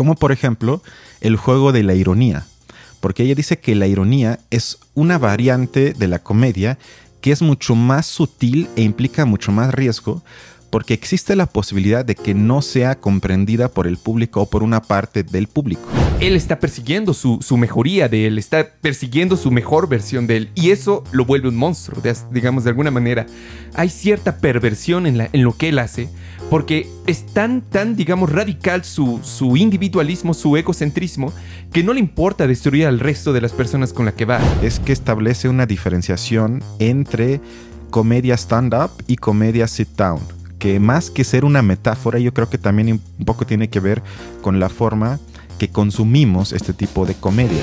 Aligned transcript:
Como 0.00 0.14
por 0.14 0.32
ejemplo 0.32 0.82
el 1.20 1.36
juego 1.36 1.72
de 1.72 1.82
la 1.82 1.92
ironía, 1.92 2.46
porque 3.00 3.22
ella 3.22 3.34
dice 3.34 3.58
que 3.58 3.74
la 3.74 3.86
ironía 3.86 4.38
es 4.48 4.78
una 4.94 5.18
variante 5.18 5.92
de 5.92 6.08
la 6.08 6.20
comedia 6.20 6.78
que 7.20 7.32
es 7.32 7.42
mucho 7.42 7.74
más 7.74 8.06
sutil 8.06 8.70
e 8.76 8.80
implica 8.80 9.26
mucho 9.26 9.52
más 9.52 9.74
riesgo 9.74 10.22
porque 10.70 10.94
existe 10.94 11.36
la 11.36 11.46
posibilidad 11.46 12.04
de 12.04 12.14
que 12.14 12.32
no 12.34 12.62
sea 12.62 12.94
comprendida 12.94 13.68
por 13.68 13.86
el 13.86 13.96
público 13.96 14.42
o 14.42 14.50
por 14.50 14.62
una 14.62 14.80
parte 14.80 15.22
del 15.22 15.48
público. 15.48 15.82
Él 16.20 16.36
está 16.36 16.60
persiguiendo 16.60 17.12
su, 17.12 17.40
mejoría 17.56 18.08
de 18.08 18.26
él, 18.26 18.38
está 18.38 18.68
persiguiendo 18.80 19.36
su 19.36 19.50
mejor 19.50 19.88
versión 19.88 20.26
de 20.26 20.36
él 20.36 20.50
y 20.54 20.70
eso 20.70 21.04
lo 21.12 21.24
vuelve 21.24 21.48
un 21.48 21.56
monstruo, 21.56 22.00
digamos 22.30 22.64
de 22.64 22.70
alguna 22.70 22.90
manera. 22.90 23.26
Hay 23.74 23.88
cierta 23.88 24.38
perversión 24.38 25.06
en, 25.06 25.28
en 25.32 25.44
lo 25.44 25.56
que 25.56 25.68
él 25.70 25.78
hace 25.78 26.08
porque 26.48 26.88
es 27.06 27.26
tan, 27.26 27.60
tan, 27.62 27.94
digamos, 27.94 28.30
radical 28.30 28.84
su, 28.84 29.20
su 29.22 29.56
individualismo, 29.56 30.34
su 30.34 30.56
egocentrismo, 30.56 31.32
que 31.72 31.84
no 31.84 31.92
le 31.92 32.00
importa 32.00 32.46
destruir 32.46 32.86
al 32.86 32.98
resto 32.98 33.32
de 33.32 33.40
las 33.40 33.52
personas 33.52 33.92
con 33.92 34.04
las 34.04 34.14
que 34.14 34.24
va. 34.24 34.40
Es 34.62 34.80
que 34.80 34.92
establece 34.92 35.48
una 35.48 35.66
diferenciación 35.66 36.62
entre 36.80 37.40
comedia 37.90 38.34
stand-up 38.34 38.90
y 39.06 39.16
comedia 39.16 39.66
sit-down 39.68 40.39
que 40.60 40.78
más 40.78 41.10
que 41.10 41.24
ser 41.24 41.46
una 41.46 41.62
metáfora, 41.62 42.18
yo 42.18 42.34
creo 42.34 42.50
que 42.50 42.58
también 42.58 43.00
un 43.18 43.24
poco 43.24 43.46
tiene 43.46 43.70
que 43.70 43.80
ver 43.80 44.02
con 44.42 44.60
la 44.60 44.68
forma 44.68 45.18
que 45.58 45.70
consumimos 45.70 46.52
este 46.52 46.74
tipo 46.74 47.06
de 47.06 47.14
comedia. 47.14 47.62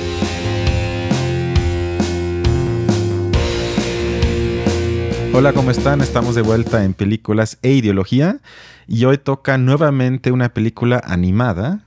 Hola, 5.31 5.53
¿cómo 5.53 5.69
están? 5.69 6.01
Estamos 6.01 6.33
de 6.33 6.41
vuelta 6.41 6.83
en 6.83 6.95
Películas 6.95 7.59
e 7.61 7.69
Ideología 7.73 8.39
y 8.87 9.05
hoy 9.05 9.19
toca 9.19 9.59
nuevamente 9.59 10.31
una 10.31 10.49
película 10.49 10.99
animada. 11.05 11.85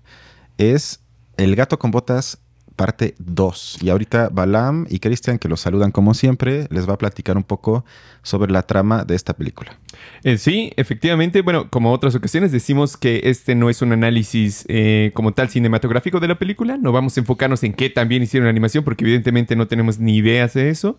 Es 0.58 1.00
El 1.36 1.56
gato 1.56 1.80
con 1.80 1.90
botas 1.90 2.38
parte 2.80 3.14
2. 3.18 3.80
Y 3.82 3.90
ahorita 3.90 4.30
Balam 4.32 4.86
y 4.88 5.00
Cristian, 5.00 5.38
que 5.38 5.50
los 5.50 5.60
saludan 5.60 5.90
como 5.90 6.14
siempre, 6.14 6.66
les 6.70 6.88
va 6.88 6.94
a 6.94 6.96
platicar 6.96 7.36
un 7.36 7.42
poco 7.42 7.84
sobre 8.22 8.50
la 8.50 8.62
trama 8.62 9.04
de 9.04 9.16
esta 9.16 9.34
película. 9.34 9.78
Eh, 10.24 10.38
sí, 10.38 10.72
efectivamente, 10.78 11.42
bueno, 11.42 11.68
como 11.68 11.92
otras 11.92 12.14
ocasiones 12.14 12.52
decimos 12.52 12.96
que 12.96 13.20
este 13.24 13.54
no 13.54 13.68
es 13.68 13.82
un 13.82 13.92
análisis 13.92 14.64
eh, 14.68 15.10
como 15.12 15.34
tal 15.34 15.50
cinematográfico 15.50 16.20
de 16.20 16.28
la 16.28 16.38
película, 16.38 16.78
no 16.78 16.90
vamos 16.90 17.18
a 17.18 17.20
enfocarnos 17.20 17.62
en 17.64 17.74
qué 17.74 17.90
también 17.90 18.22
hicieron 18.22 18.46
la 18.46 18.50
animación, 18.50 18.82
porque 18.82 19.04
evidentemente 19.04 19.56
no 19.56 19.68
tenemos 19.68 19.98
ni 19.98 20.16
ideas 20.16 20.54
de 20.54 20.70
eso 20.70 20.96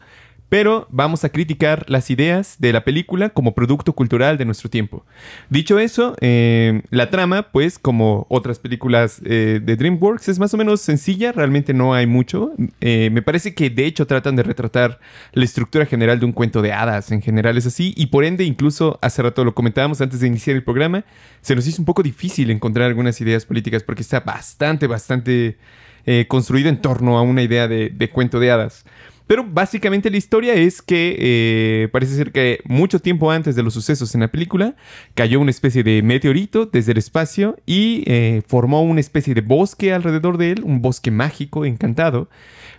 pero 0.51 0.85
vamos 0.89 1.23
a 1.23 1.29
criticar 1.29 1.85
las 1.87 2.11
ideas 2.11 2.57
de 2.59 2.73
la 2.73 2.83
película 2.83 3.29
como 3.29 3.55
producto 3.55 3.93
cultural 3.93 4.37
de 4.37 4.43
nuestro 4.43 4.69
tiempo. 4.69 5.05
Dicho 5.49 5.79
eso, 5.79 6.13
eh, 6.19 6.81
la 6.89 7.09
trama, 7.09 7.53
pues 7.53 7.79
como 7.79 8.25
otras 8.27 8.59
películas 8.59 9.21
eh, 9.23 9.61
de 9.63 9.77
DreamWorks, 9.77 10.27
es 10.27 10.39
más 10.39 10.53
o 10.53 10.57
menos 10.57 10.81
sencilla, 10.81 11.31
realmente 11.31 11.73
no 11.73 11.93
hay 11.93 12.05
mucho. 12.05 12.51
Eh, 12.81 13.09
me 13.13 13.21
parece 13.21 13.55
que 13.55 13.69
de 13.69 13.85
hecho 13.85 14.05
tratan 14.07 14.35
de 14.35 14.43
retratar 14.43 14.99
la 15.31 15.45
estructura 15.45 15.85
general 15.85 16.19
de 16.19 16.25
un 16.25 16.33
cuento 16.33 16.61
de 16.61 16.73
hadas, 16.73 17.13
en 17.13 17.21
general 17.21 17.57
es 17.57 17.65
así, 17.65 17.93
y 17.95 18.07
por 18.07 18.25
ende 18.25 18.43
incluso 18.43 18.99
hace 19.01 19.21
rato 19.21 19.45
lo 19.45 19.55
comentábamos 19.55 20.01
antes 20.01 20.19
de 20.19 20.27
iniciar 20.27 20.57
el 20.57 20.65
programa, 20.65 21.05
se 21.39 21.55
nos 21.55 21.65
hizo 21.65 21.81
un 21.81 21.85
poco 21.85 22.03
difícil 22.03 22.51
encontrar 22.51 22.87
algunas 22.87 23.21
ideas 23.21 23.45
políticas 23.45 23.83
porque 23.83 24.01
está 24.01 24.19
bastante, 24.19 24.87
bastante... 24.87 25.57
construido 26.27 26.67
en 26.67 26.81
torno 26.81 27.17
a 27.17 27.21
una 27.21 27.43
idea 27.43 27.67
de 27.69 28.09
cuento 28.11 28.39
de 28.39 28.51
hadas. 28.51 28.83
Pero 29.27 29.45
básicamente 29.47 30.09
la 30.09 30.17
historia 30.17 30.53
es 30.53 30.81
que 30.81 31.15
eh, 31.19 31.89
parece 31.91 32.15
ser 32.15 32.31
que 32.31 32.59
mucho 32.65 32.99
tiempo 32.99 33.31
antes 33.31 33.55
de 33.55 33.63
los 33.63 33.73
sucesos 33.73 34.13
en 34.15 34.21
la 34.21 34.27
película 34.29 34.75
cayó 35.13 35.39
una 35.39 35.51
especie 35.51 35.83
de 35.83 36.01
meteorito 36.01 36.65
desde 36.65 36.91
el 36.91 36.97
espacio 36.97 37.57
y 37.65 38.03
eh, 38.07 38.41
formó 38.47 38.81
una 38.81 38.99
especie 38.99 39.33
de 39.33 39.41
bosque 39.41 39.93
alrededor 39.93 40.37
de 40.37 40.51
él, 40.51 40.63
un 40.63 40.81
bosque 40.81 41.11
mágico, 41.11 41.65
encantado. 41.65 42.29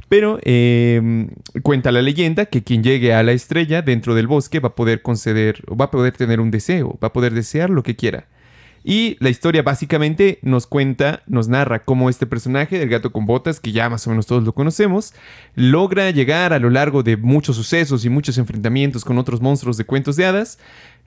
Pero 0.09 0.39
em, 0.43 1.31
cuenta 1.63 1.91
la 1.91 2.03
leyenda 2.03 2.45
que 2.45 2.63
quien 2.63 2.83
llegue 2.83 3.15
a 3.15 3.23
la 3.23 3.33
estrella 3.33 3.81
dentro 3.81 4.15
del 4.15 4.27
bosque 4.27 4.61
va 4.61 4.69
a 4.69 4.75
poder 4.75 5.01
conceder, 5.01 5.63
va 5.69 5.87
a 5.87 5.91
poder 5.91 6.15
tener 6.15 6.39
un 6.39 6.51
deseo, 6.51 6.99
va 7.03 7.09
a 7.09 7.13
poder 7.15 7.33
desear 7.33 7.71
lo 7.71 7.83
que 7.83 7.97
quiera. 7.97 8.27
Y 8.85 9.17
la 9.21 9.31
historia 9.31 9.63
básicamente 9.63 10.39
nos 10.43 10.67
cuenta, 10.67 11.23
nos 11.27 11.49
narra 11.49 11.85
cómo 11.85 12.11
este 12.11 12.27
personaje, 12.27 12.83
el 12.83 12.89
gato 12.89 13.13
con 13.13 13.27
botas, 13.27 13.61
que 13.61 13.73
ya 13.73 13.89
más 13.89 14.07
o 14.07 14.11
menos 14.11 14.27
todos 14.27 14.43
lo 14.43 14.53
conocemos, 14.53 15.15
logra 15.55 16.11
llegar 16.11 16.53
a 16.53 16.59
lo 16.59 16.69
largo 16.69 17.03
de 17.03 17.17
muchos 17.17 17.57
sucesos 17.57 18.05
y 18.05 18.11
muchos 18.11 18.39
enfrentamientos 18.39 19.05
con 19.05 19.19
otros 19.19 19.41
monstruos 19.41 19.77
de 19.77 19.85
cuentos 19.85 20.17
de 20.17 20.27
hadas 20.27 20.59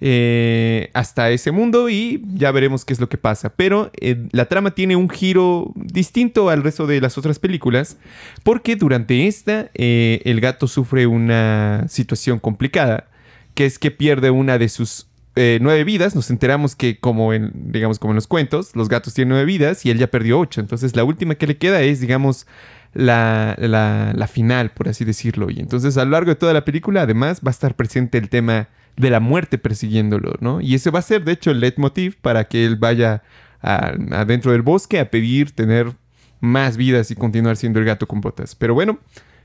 eh, 0.01 0.89
hasta 0.93 1.29
ese 1.29 1.51
mundo 1.51 1.89
y 1.89 2.21
ya 2.33 2.51
veremos 2.51 2.83
qué 2.83 2.93
es 2.93 2.99
lo 2.99 3.09
que 3.09 3.17
pasa. 3.17 3.49
Pero 3.55 3.91
eh, 3.99 4.27
la 4.31 4.45
trama 4.45 4.71
tiene 4.71 4.95
un 4.95 5.09
giro 5.09 5.71
distinto 5.75 6.49
al 6.49 6.63
resto 6.63 6.87
de 6.87 6.99
las 7.01 7.17
otras 7.17 7.39
películas 7.39 7.97
porque 8.43 8.75
durante 8.75 9.27
esta 9.27 9.69
eh, 9.73 10.21
el 10.25 10.41
gato 10.41 10.67
sufre 10.67 11.07
una 11.07 11.85
situación 11.87 12.39
complicada, 12.39 13.07
que 13.53 13.65
es 13.65 13.79
que 13.79 13.91
pierde 13.91 14.31
una 14.31 14.57
de 14.57 14.69
sus 14.69 15.07
eh, 15.35 15.59
nueve 15.61 15.83
vidas, 15.83 16.15
nos 16.15 16.29
enteramos 16.29 16.75
que 16.75 16.97
como 16.97 17.33
en, 17.33 17.51
digamos, 17.53 17.99
como 17.99 18.13
en 18.13 18.15
los 18.15 18.27
cuentos, 18.27 18.73
los 18.75 18.87
gatos 18.87 19.13
tienen 19.13 19.29
nueve 19.29 19.45
vidas 19.45 19.85
y 19.85 19.91
él 19.91 19.97
ya 19.97 20.07
perdió 20.07 20.39
ocho. 20.39 20.61
Entonces 20.61 20.95
la 20.95 21.03
última 21.03 21.35
que 21.35 21.45
le 21.45 21.57
queda 21.57 21.81
es, 21.81 21.99
digamos, 21.99 22.47
la, 22.93 23.55
la, 23.57 24.27
final, 24.27 24.71
por 24.71 24.87
así 24.87 25.03
decirlo. 25.03 25.49
Y 25.51 25.59
entonces 25.59 25.97
a 25.97 26.05
lo 26.05 26.11
largo 26.11 26.29
de 26.29 26.35
toda 26.35 26.53
la 26.53 26.63
película, 26.63 27.01
además, 27.01 27.41
va 27.45 27.49
a 27.49 27.51
estar 27.51 27.75
presente 27.75 28.17
el 28.17 28.29
tema 28.29 28.69
de 28.95 29.09
la 29.09 29.19
muerte 29.19 29.57
persiguiéndolo, 29.57 30.35
¿no? 30.39 30.61
Y 30.61 30.75
ese 30.75 30.89
va 30.89 30.99
a 30.99 31.01
ser, 31.01 31.25
de 31.25 31.33
hecho, 31.33 31.51
el 31.51 31.59
leitmotiv 31.59 32.15
para 32.21 32.45
que 32.45 32.65
él 32.65 32.77
vaya 32.77 33.21
adentro 33.61 34.51
del 34.51 34.61
bosque 34.61 34.99
a 34.99 35.09
pedir 35.09 35.51
tener 35.51 35.91
más 36.39 36.77
vidas 36.77 37.11
y 37.11 37.15
continuar 37.15 37.57
siendo 37.57 37.79
el 37.79 37.85
gato 37.85 38.07
con 38.07 38.21
botas. 38.21 38.55
Pero 38.55 38.73
bueno, 38.73 38.99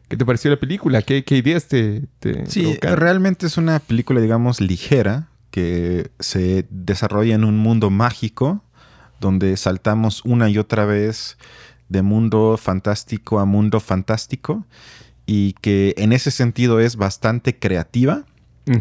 ¿qué 0.08 0.16
te 0.16 0.24
pareció 0.24 0.50
la 0.50 0.60
película? 0.60 1.02
¿Qué, 1.02 1.24
qué 1.24 1.38
ideas 1.38 1.66
te, 1.66 2.02
te 2.20 2.46
Sí, 2.46 2.78
realmente 2.80 3.46
es 3.46 3.56
una 3.56 3.80
película, 3.80 4.20
digamos, 4.20 4.60
ligera 4.60 5.29
que 5.50 6.10
se 6.18 6.66
desarrolla 6.70 7.34
en 7.34 7.44
un 7.44 7.58
mundo 7.58 7.90
mágico 7.90 8.62
donde 9.20 9.56
saltamos 9.56 10.24
una 10.24 10.48
y 10.48 10.58
otra 10.58 10.84
vez 10.84 11.36
de 11.88 12.02
mundo 12.02 12.56
fantástico 12.56 13.38
a 13.38 13.44
mundo 13.44 13.80
fantástico 13.80 14.64
y 15.26 15.52
que 15.60 15.94
en 15.98 16.12
ese 16.12 16.30
sentido 16.30 16.80
es 16.80 16.96
bastante 16.96 17.58
creativa, 17.58 18.24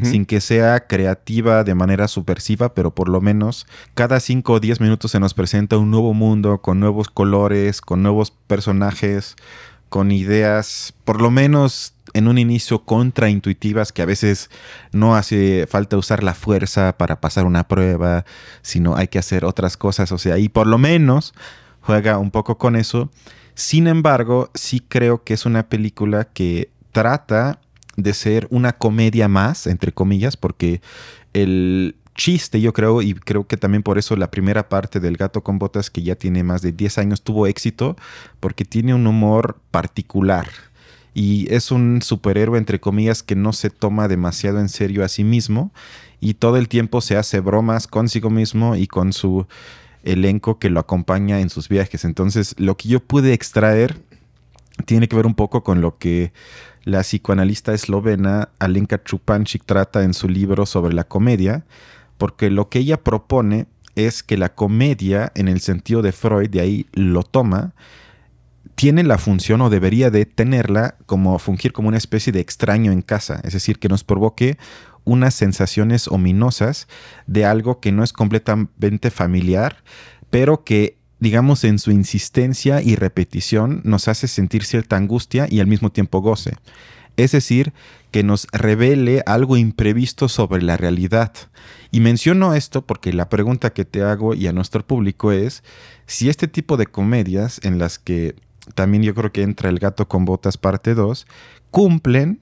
sin 0.03 0.28
que 0.28 0.40
sea 0.40 0.85
creativa 0.85 1.63
de 1.63 1.74
manera 1.74 2.08
subversiva, 2.08 2.75
pero 2.75 2.94
por 2.94 3.09
lo 3.09 3.22
menos 3.22 3.66
cada 3.96 4.19
5 4.19 4.53
o 4.53 4.59
10 4.59 4.81
minutos 4.81 5.09
se 5.09 5.19
nos 5.19 5.34
presenta 5.34 5.79
un 5.79 5.90
nuevo 5.90 6.13
mundo 6.13 6.62
con 6.62 6.79
nuevos 6.79 7.09
colores, 7.09 7.81
con 7.81 8.03
nuevos 8.03 8.29
personajes, 8.29 9.35
con 9.90 10.12
ideas 10.12 10.94
por 11.06 11.19
lo 11.22 11.31
menos 11.31 11.94
en 12.14 12.28
un 12.28 12.38
inicio 12.38 12.84
contraintuitivas 12.86 13.92
que 13.92 14.02
a 14.02 14.06
veces 14.06 14.50
no 14.92 15.16
hace 15.16 15.68
falta 15.68 15.97
usar 15.97 16.24
la 16.24 16.34
fuerza 16.34 16.97
para 16.97 17.22
pasar 17.22 17.46
una 17.46 17.68
prueba, 17.68 18.25
sino 18.62 18.96
hay 18.96 19.08
que 19.08 19.20
hacer 19.20 19.46
otras 19.46 19.78
cosas, 19.78 20.12
o 20.12 20.18
sea, 20.18 20.38
y 20.38 20.50
por 20.50 20.68
lo 20.68 20.78
menos 20.78 21.34
juega 21.81 22.18
un 22.18 22.31
poco 22.31 22.58
con 22.58 22.75
eso. 22.75 23.09
Sin 23.56 23.88
embargo, 23.88 24.50
sí 24.53 24.80
creo 24.80 25.24
que 25.24 25.34
es 25.34 25.46
una 25.46 25.68
película 25.68 26.25
que 26.25 26.72
trata 26.92 27.59
de 27.97 28.14
ser 28.14 28.47
una 28.50 28.74
comedia 28.74 29.28
más, 29.28 29.68
entre 29.68 29.91
comillas, 29.91 30.38
porque 30.38 30.81
el 31.34 31.96
chiste, 32.16 32.59
yo 32.62 32.74
creo, 32.74 33.02
y 33.02 33.14
creo 33.14 33.47
que 33.47 33.58
también 33.58 33.84
por 33.84 33.97
eso 33.97 34.16
la 34.16 34.31
primera 34.31 34.68
parte 34.70 35.00
del 35.00 35.18
Gato 35.18 35.41
con 35.41 35.59
Botas, 35.59 35.90
que 35.90 36.03
ya 36.03 36.16
tiene 36.16 36.44
más 36.44 36.62
de 36.62 36.72
10 36.72 36.97
años, 36.97 37.22
tuvo 37.22 37.47
éxito, 37.47 37.96
porque 38.40 38.66
tiene 38.66 38.94
un 38.94 39.08
humor 39.08 39.59
particular 39.72 40.47
y 41.14 41.53
es 41.53 41.72
un 41.72 42.02
superhéroe 42.02 42.58
entre 42.58 42.80
comillas 42.80 43.24
que 43.24 43.36
no 43.36 43.53
se 43.53 43.70
toma 43.70 44.08
demasiado 44.08 44.59
en 44.59 44.70
serio 44.70 45.03
a 45.03 45.08
sí 45.08 45.24
mismo 45.24 45.72
y 46.20 46.36
todo 46.36 46.58
el 46.58 46.68
tiempo 46.68 47.02
se 47.02 47.18
hace 47.18 47.40
bromas 47.40 47.88
consigo 47.88 48.30
mismo 48.30 48.75
y 48.75 48.88
con 48.88 49.14
su 49.14 49.47
elenco 50.03 50.59
que 50.59 50.70
lo 50.70 50.80
acompaña 50.80 51.40
en 51.40 51.50
sus 51.50 51.70
viajes. 51.70 52.06
Entonces, 52.06 52.56
lo 52.58 52.78
que 52.78 52.90
yo 52.90 53.00
pude 53.00 53.34
extraer 53.34 53.97
tiene 54.85 55.08
que 55.08 55.16
ver 55.16 55.26
un 55.26 55.35
poco 55.35 55.64
con 55.64 55.82
lo 55.82 55.97
que 55.97 56.32
la 56.84 57.02
psicoanalista 57.02 57.73
eslovena 57.73 58.50
Alenka 58.59 59.03
Chupanchik 59.03 59.66
trata 59.66 60.03
en 60.03 60.14
su 60.14 60.29
libro 60.29 60.66
sobre 60.66 60.94
la 60.94 61.03
comedia, 61.03 61.66
porque 62.17 62.50
lo 62.50 62.70
que 62.70 62.79
ella 62.79 62.97
propone 62.97 63.67
es 63.96 64.23
que 64.23 64.38
la 64.38 64.50
comedia, 64.56 65.32
en 65.35 65.47
el 65.47 65.59
sentido 65.59 66.02
de 66.02 66.11
Freud, 66.11 66.50
de 66.50 66.61
ahí 66.61 66.85
lo 66.94 67.23
toma, 67.23 67.73
tiene 68.79 69.03
la 69.03 69.17
función 69.17 69.59
o 69.59 69.70
debería 69.70 70.09
de 70.09 70.26
tenerla 70.26 70.96
como 71.05 71.37
fungir 71.37 71.73
como 71.73 71.90
una 71.90 71.97
especie 71.97 72.31
de 72.31 72.40
extraño 72.40 72.93
en 72.93 73.02
casa, 73.02 73.41
es 73.43 73.52
decir, 73.52 73.78
que 73.78 73.90
nos 73.90 74.05
provoque 74.05 74.58
unas 75.03 75.34
sensaciones 75.34 76.08
ominosas 76.08 76.87
de 77.28 77.43
algo 77.43 77.81
que 77.81 77.91
no 77.91 78.05
es 78.05 78.14
completamente 78.14 79.11
familiar, 79.11 79.84
pero 80.29 80.64
que 80.64 80.97
digamos 81.20 81.66
en 81.66 81.78
su 81.78 81.91
insistencia 81.91 82.81
y 82.81 82.96
repetición 82.96 83.81
nos 83.84 84.08
hace 84.08 84.29
sentir 84.29 84.64
cierta 84.64 84.96
angustia 84.96 85.46
y 85.49 85.59
al 85.59 85.67
mismo 85.67 85.91
tiempo 85.91 86.22
goce. 86.22 86.55
es 87.17 87.34
decir, 87.34 87.73
que 88.11 88.23
nos 88.23 88.47
revele 88.53 89.23
algo 89.25 89.58
imprevisto 89.58 90.29
sobre 90.29 90.61
la 90.61 90.78
realidad. 90.78 91.34
Y 91.91 91.99
menciono 91.99 92.53
esto 92.53 92.85
porque 92.85 93.11
la 93.11 93.28
pregunta 93.28 93.73
que 93.73 93.84
te 93.84 94.03
hago 94.03 94.35
y 94.35 94.47
a 94.47 94.53
nuestro 94.53 94.87
público 94.87 95.34
es 95.34 95.66
si 96.05 96.29
este 96.29 96.47
tipo 96.47 96.78
de 96.78 96.87
comedias 96.87 97.59
en 97.64 97.78
las 97.78 97.99
que 97.99 98.35
también 98.76 99.04
yo 99.04 99.14
creo 99.16 99.32
que 99.32 99.44
entra 99.44 99.70
el 99.70 99.80
gato 99.80 100.08
con 100.08 100.26
botas 100.26 100.58
parte 100.58 100.94
2, 100.94 101.28
cumplen 101.72 102.40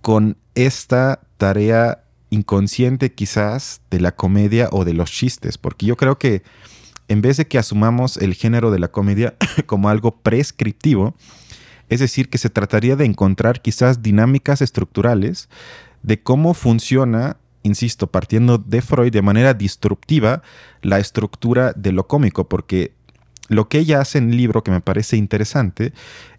con 0.00 0.36
esta 0.54 1.20
tarea 1.36 2.04
inconsciente 2.30 3.12
quizás 3.12 3.80
de 3.90 4.00
la 4.00 4.14
comedia 4.14 4.68
o 4.72 4.84
de 4.84 4.94
los 4.94 5.10
chistes, 5.10 5.58
porque 5.58 5.86
yo 5.86 5.96
creo 5.96 6.18
que 6.18 6.42
en 7.08 7.22
vez 7.22 7.38
de 7.38 7.46
que 7.46 7.58
asumamos 7.58 8.16
el 8.18 8.34
género 8.34 8.70
de 8.70 8.78
la 8.78 8.88
comedia 8.88 9.34
como 9.66 9.88
algo 9.88 10.16
prescriptivo, 10.20 11.14
es 11.88 12.00
decir, 12.00 12.28
que 12.28 12.38
se 12.38 12.50
trataría 12.50 12.96
de 12.96 13.06
encontrar 13.06 13.62
quizás 13.62 14.02
dinámicas 14.02 14.60
estructurales 14.60 15.48
de 16.02 16.22
cómo 16.22 16.52
funciona, 16.52 17.38
insisto, 17.62 18.08
partiendo 18.08 18.58
de 18.58 18.82
Freud 18.82 19.10
de 19.10 19.22
manera 19.22 19.54
disruptiva, 19.54 20.42
la 20.82 20.98
estructura 20.98 21.72
de 21.72 21.92
lo 21.92 22.06
cómico, 22.06 22.48
porque 22.48 22.92
lo 23.48 23.68
que 23.68 23.78
ella 23.78 24.00
hace 24.00 24.18
en 24.18 24.30
el 24.30 24.36
libro 24.36 24.62
que 24.62 24.70
me 24.70 24.80
parece 24.80 25.16
interesante 25.16 25.92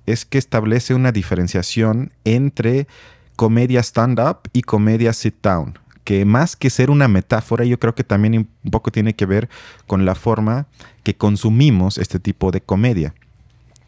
es 0.05 0.25
que 0.25 0.37
establece 0.37 0.93
una 0.93 1.11
diferenciación 1.11 2.13
entre 2.23 2.87
comedia 3.35 3.81
stand-up 3.81 4.39
y 4.53 4.61
comedia 4.61 5.13
sit-down, 5.13 5.77
que 6.03 6.25
más 6.25 6.55
que 6.55 6.69
ser 6.69 6.89
una 6.89 7.07
metáfora, 7.07 7.65
yo 7.65 7.79
creo 7.79 7.95
que 7.95 8.03
también 8.03 8.49
un 8.63 8.71
poco 8.71 8.91
tiene 8.91 9.15
que 9.15 9.25
ver 9.25 9.49
con 9.87 10.05
la 10.05 10.15
forma 10.15 10.67
que 11.03 11.15
consumimos 11.15 11.97
este 11.97 12.19
tipo 12.19 12.51
de 12.51 12.61
comedia. 12.61 13.13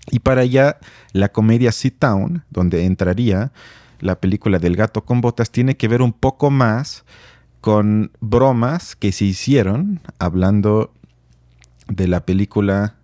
Y 0.10 0.20
para 0.20 0.44
ella, 0.44 0.78
la 1.14 1.32
comedia 1.32 1.72
sit-down, 1.72 2.44
donde 2.50 2.86
entraría 2.86 3.52
la 4.00 4.20
película 4.20 4.58
del 4.58 4.76
gato 4.76 5.06
con 5.06 5.22
botas, 5.22 5.52
tiene 5.52 5.78
que 5.78 5.88
ver 5.88 6.02
un 6.02 6.14
poco 6.14 6.50
más 6.50 7.06
con 7.60 8.12
bromas 8.20 8.96
que 8.96 9.12
se 9.12 9.26
hicieron, 9.26 10.00
hablando 10.18 10.92
de 11.88 12.08
la 12.08 12.26
película 12.26 12.96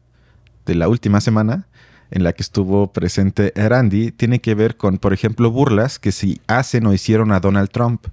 de 0.68 0.76
la 0.76 0.88
última 0.88 1.22
semana, 1.22 1.66
en 2.12 2.24
la 2.24 2.34
que 2.34 2.44
estuvo 2.44 2.94
presente 2.94 3.52
Randy 3.56 4.12
tiene 4.12 4.40
que 4.40 4.54
ver 4.54 4.78
con, 4.78 4.98
por 4.98 5.14
ejemplo, 5.14 5.50
burlas 5.50 5.98
que 5.98 6.12
si 6.12 6.42
hacen 6.48 6.86
o 6.86 6.94
hicieron 6.94 7.32
a 7.32 7.40
Donald 7.40 7.70
Trump. 7.70 8.08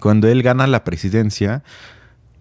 Cuando 0.00 0.26
él 0.28 0.42
gana 0.42 0.66
la 0.66 0.84
presidencia, 0.84 1.62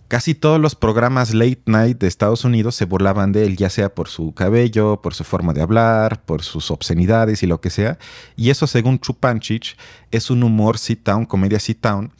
casi 0.07 0.35
todos 0.35 0.59
los 0.59 0.75
programas 0.75 1.33
late 1.33 1.61
night 1.65 1.99
de 1.99 2.07
Estados 2.07 2.43
Unidos 2.43 2.75
se 2.75 2.85
burlaban 2.85 3.31
de 3.31 3.45
él, 3.45 3.55
ya 3.55 3.69
sea 3.69 3.93
por 3.93 4.07
su 4.07 4.33
cabello, 4.33 5.01
por 5.01 5.13
su 5.13 5.23
forma 5.23 5.53
de 5.53 5.61
hablar, 5.61 6.21
por 6.23 6.43
sus 6.43 6.71
obscenidades 6.71 7.43
y 7.43 7.47
lo 7.47 7.61
que 7.61 7.69
sea. 7.69 7.97
Y 8.35 8.49
eso, 8.49 8.67
según 8.67 8.99
Chupanchich, 8.99 9.77
es 10.11 10.29
un 10.29 10.43
humor 10.43 10.77
sit-down, 10.77 11.25
comedia 11.25 11.59
sit-down, 11.59 12.11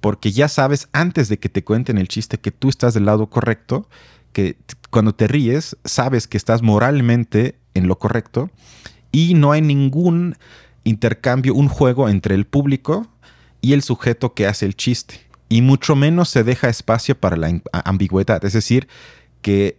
porque 0.00 0.32
ya 0.32 0.48
sabes 0.48 0.88
antes 0.92 1.28
de 1.28 1.38
que 1.38 1.48
te 1.48 1.64
cuenten 1.64 1.98
el 1.98 2.08
chiste 2.08 2.38
que 2.38 2.50
tú 2.50 2.68
estás 2.68 2.94
del 2.94 3.06
lado 3.06 3.28
correcto, 3.28 3.88
que 4.32 4.56
cuando 4.90 5.14
te 5.14 5.26
ríes 5.26 5.76
sabes 5.84 6.26
que 6.26 6.36
estás 6.36 6.62
moralmente 6.62 7.58
en 7.74 7.88
lo 7.88 7.98
correcto 7.98 8.50
y 9.12 9.34
no 9.34 9.52
hay 9.52 9.62
ningún 9.62 10.36
intercambio, 10.84 11.54
un 11.54 11.68
juego 11.68 12.08
entre 12.08 12.34
el 12.34 12.46
público 12.46 13.06
y 13.60 13.72
el 13.72 13.82
sujeto 13.82 14.34
que 14.34 14.46
hace 14.46 14.66
el 14.66 14.76
chiste. 14.76 15.20
Y 15.48 15.62
mucho 15.62 15.96
menos 15.96 16.28
se 16.28 16.44
deja 16.44 16.68
espacio 16.68 17.18
para 17.18 17.36
la 17.36 17.60
ambigüedad. 17.72 18.44
Es 18.44 18.52
decir, 18.52 18.86
que 19.40 19.78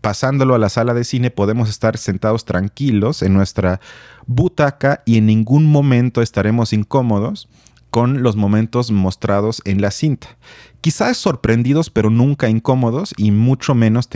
pasándolo 0.00 0.54
a 0.54 0.58
la 0.58 0.68
sala 0.68 0.94
de 0.94 1.04
cine 1.04 1.30
podemos 1.30 1.68
estar 1.68 1.98
sentados 1.98 2.44
tranquilos 2.44 3.22
en 3.22 3.34
nuestra 3.34 3.80
butaca 4.26 5.02
y 5.04 5.18
en 5.18 5.26
ningún 5.26 5.66
momento 5.66 6.22
estaremos 6.22 6.72
incómodos 6.72 7.48
con 7.90 8.22
los 8.22 8.36
momentos 8.36 8.90
mostrados 8.90 9.62
en 9.64 9.80
la 9.80 9.90
cinta. 9.90 10.28
Quizás 10.80 11.16
sorprendidos, 11.16 11.90
pero 11.90 12.10
nunca 12.10 12.48
incómodos 12.48 13.14
y 13.16 13.32
mucho 13.32 13.74
menos 13.74 14.08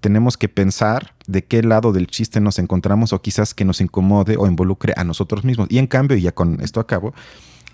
tenemos 0.00 0.36
que 0.36 0.48
pensar 0.48 1.14
de 1.26 1.44
qué 1.44 1.62
lado 1.62 1.92
del 1.92 2.06
chiste 2.06 2.40
nos 2.40 2.58
encontramos 2.58 3.12
o 3.12 3.20
quizás 3.20 3.52
que 3.52 3.64
nos 3.64 3.80
incomode 3.80 4.36
o 4.38 4.46
involucre 4.46 4.94
a 4.96 5.04
nosotros 5.04 5.44
mismos. 5.44 5.68
Y 5.70 5.78
en 5.78 5.88
cambio, 5.88 6.16
y 6.16 6.22
ya 6.22 6.32
con 6.32 6.60
esto 6.60 6.78
acabo, 6.78 7.14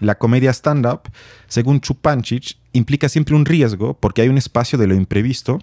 la 0.00 0.16
comedia 0.16 0.52
stand-up, 0.52 1.02
según 1.49 1.81
Chupanchich, 1.81 2.58
implica 2.72 3.08
siempre 3.08 3.34
un 3.34 3.44
riesgo 3.44 3.94
porque 3.94 4.22
hay 4.22 4.28
un 4.28 4.38
espacio 4.38 4.78
de 4.78 4.87
lo 4.87 4.94
imprevisto, 4.94 5.58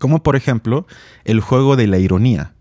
como 0.00 0.22
por 0.22 0.36
ejemplo 0.36 0.86
el 1.24 1.40
juego 1.40 1.76
de 1.76 1.86
la 1.86 1.98
ironía. 1.98 2.52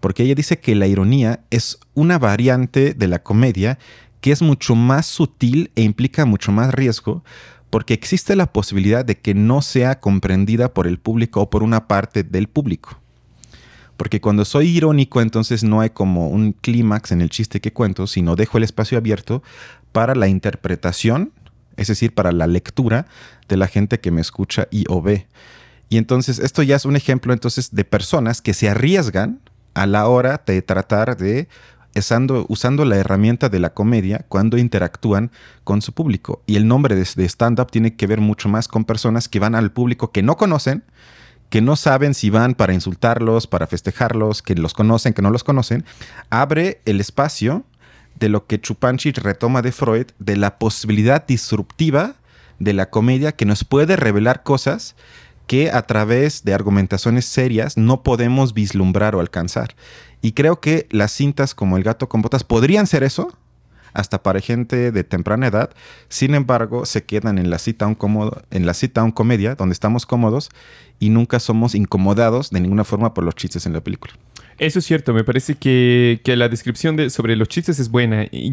Porque 0.00 0.24
ella 0.24 0.34
dice 0.34 0.58
que 0.58 0.74
la 0.74 0.86
ironía 0.86 1.40
es 1.50 1.78
una 1.94 2.18
variante 2.18 2.94
de 2.94 3.06
la 3.06 3.22
comedia 3.22 3.78
que 4.20 4.32
es 4.32 4.42
mucho 4.42 4.74
más 4.74 5.06
sutil 5.06 5.70
e 5.76 5.82
implica 5.82 6.24
mucho 6.24 6.52
más 6.52 6.74
riesgo 6.74 7.22
porque 7.70 7.94
existe 7.94 8.36
la 8.36 8.52
posibilidad 8.52 9.04
de 9.04 9.16
que 9.16 9.32
no 9.32 9.62
sea 9.62 10.00
comprendida 10.00 10.74
por 10.74 10.86
el 10.86 10.98
público 10.98 11.40
o 11.40 11.50
por 11.50 11.62
una 11.62 11.86
parte 11.86 12.24
del 12.24 12.48
público. 12.48 12.98
Porque 13.96 14.20
cuando 14.20 14.44
soy 14.44 14.68
irónico, 14.68 15.20
entonces 15.20 15.62
no 15.62 15.80
hay 15.80 15.90
como 15.90 16.28
un 16.28 16.52
clímax 16.52 17.12
en 17.12 17.20
el 17.20 17.30
chiste 17.30 17.60
que 17.60 17.72
cuento, 17.72 18.06
sino 18.06 18.34
dejo 18.34 18.58
el 18.58 18.64
espacio 18.64 18.98
abierto 18.98 19.42
para 19.92 20.14
la 20.14 20.26
interpretación, 20.26 21.32
es 21.76 21.88
decir, 21.88 22.14
para 22.14 22.32
la 22.32 22.46
lectura 22.46 23.06
de 23.48 23.56
la 23.56 23.68
gente 23.68 24.00
que 24.00 24.10
me 24.10 24.20
escucha 24.20 24.68
y 24.70 24.84
o 24.88 25.02
ve. 25.02 25.26
Y 25.88 25.96
entonces 25.96 26.38
esto 26.38 26.62
ya 26.62 26.76
es 26.76 26.84
un 26.84 26.96
ejemplo 26.96 27.32
entonces 27.32 27.74
de 27.74 27.84
personas 27.84 28.40
que 28.40 28.54
se 28.54 28.68
arriesgan 28.68 29.40
a 29.74 29.86
la 29.86 30.08
hora 30.08 30.42
de 30.46 30.62
tratar 30.62 31.16
de 31.16 31.48
usando, 31.94 32.84
la 32.84 32.96
herramienta 32.96 33.48
de 33.48 33.58
la 33.58 33.74
comedia 33.74 34.24
cuando 34.28 34.58
interactúan 34.58 35.30
con 35.64 35.82
su 35.82 35.92
público. 35.92 36.42
Y 36.46 36.56
el 36.56 36.66
nombre 36.66 36.94
de, 36.94 37.06
de 37.14 37.24
stand-up 37.28 37.70
tiene 37.70 37.96
que 37.96 38.06
ver 38.06 38.20
mucho 38.20 38.48
más 38.48 38.68
con 38.68 38.84
personas 38.84 39.28
que 39.28 39.40
van 39.40 39.54
al 39.54 39.72
público 39.72 40.12
que 40.12 40.22
no 40.22 40.36
conocen, 40.36 40.84
que 41.48 41.60
no 41.60 41.76
saben 41.76 42.14
si 42.14 42.30
van 42.30 42.54
para 42.54 42.74
insultarlos, 42.74 43.46
para 43.46 43.66
festejarlos, 43.66 44.42
que 44.42 44.54
los 44.54 44.72
conocen, 44.72 45.12
que 45.12 45.22
no 45.22 45.30
los 45.30 45.44
conocen, 45.44 45.84
abre 46.30 46.80
el 46.84 47.00
espacio 47.00 47.64
de 48.18 48.28
lo 48.28 48.46
que 48.46 48.60
Chupanchi 48.60 49.12
retoma 49.12 49.62
de 49.62 49.72
Freud, 49.72 50.06
de 50.18 50.36
la 50.36 50.58
posibilidad 50.58 51.26
disruptiva 51.26 52.14
de 52.58 52.74
la 52.74 52.90
comedia 52.90 53.32
que 53.32 53.46
nos 53.46 53.64
puede 53.64 53.96
revelar 53.96 54.42
cosas 54.42 54.94
que 55.46 55.70
a 55.72 55.82
través 55.82 56.44
de 56.44 56.54
argumentaciones 56.54 57.24
serias 57.24 57.76
no 57.76 58.04
podemos 58.04 58.54
vislumbrar 58.54 59.16
o 59.16 59.20
alcanzar. 59.20 59.74
Y 60.22 60.32
creo 60.32 60.60
que 60.60 60.86
las 60.90 61.12
cintas 61.12 61.54
como 61.54 61.76
El 61.76 61.82
gato 61.82 62.08
con 62.08 62.22
botas 62.22 62.44
podrían 62.44 62.86
ser 62.86 63.02
eso, 63.02 63.32
hasta 63.92 64.22
para 64.22 64.40
gente 64.40 64.92
de 64.92 65.04
temprana 65.04 65.46
edad. 65.46 65.70
Sin 66.08 66.34
embargo, 66.34 66.86
se 66.86 67.04
quedan 67.04 67.38
en 67.38 67.50
la 67.50 67.58
cita 67.58 67.86
un 67.86 67.94
cómodo, 67.94 68.42
en 68.50 68.66
la 68.66 68.74
cita 68.74 69.02
un 69.02 69.12
comedia, 69.12 69.54
donde 69.54 69.72
estamos 69.72 70.06
cómodos 70.06 70.50
y 70.98 71.10
nunca 71.10 71.40
somos 71.40 71.74
incomodados 71.74 72.50
de 72.50 72.60
ninguna 72.60 72.84
forma 72.84 73.14
por 73.14 73.24
los 73.24 73.34
chistes 73.34 73.66
en 73.66 73.72
la 73.72 73.80
película. 73.80 74.14
Eso 74.58 74.78
es 74.78 74.84
cierto, 74.84 75.14
me 75.14 75.24
parece 75.24 75.54
que, 75.54 76.20
que 76.22 76.36
la 76.36 76.50
descripción 76.50 76.94
de, 76.94 77.08
sobre 77.08 77.34
los 77.34 77.48
chistes 77.48 77.78
es 77.78 77.90
buena. 77.90 78.24
Y 78.24 78.52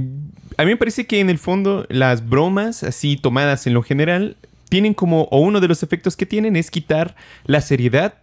a 0.57 0.63
mí 0.63 0.71
me 0.71 0.77
parece 0.77 1.05
que 1.05 1.19
en 1.19 1.29
el 1.29 1.37
fondo 1.37 1.85
las 1.89 2.27
bromas, 2.27 2.83
así 2.83 3.17
tomadas 3.17 3.67
en 3.67 3.73
lo 3.73 3.83
general, 3.83 4.37
tienen 4.69 4.93
como, 4.93 5.23
o 5.23 5.39
uno 5.39 5.59
de 5.59 5.67
los 5.67 5.83
efectos 5.83 6.15
que 6.15 6.25
tienen 6.25 6.55
es 6.55 6.71
quitar 6.71 7.15
la 7.45 7.59
seriedad 7.59 8.15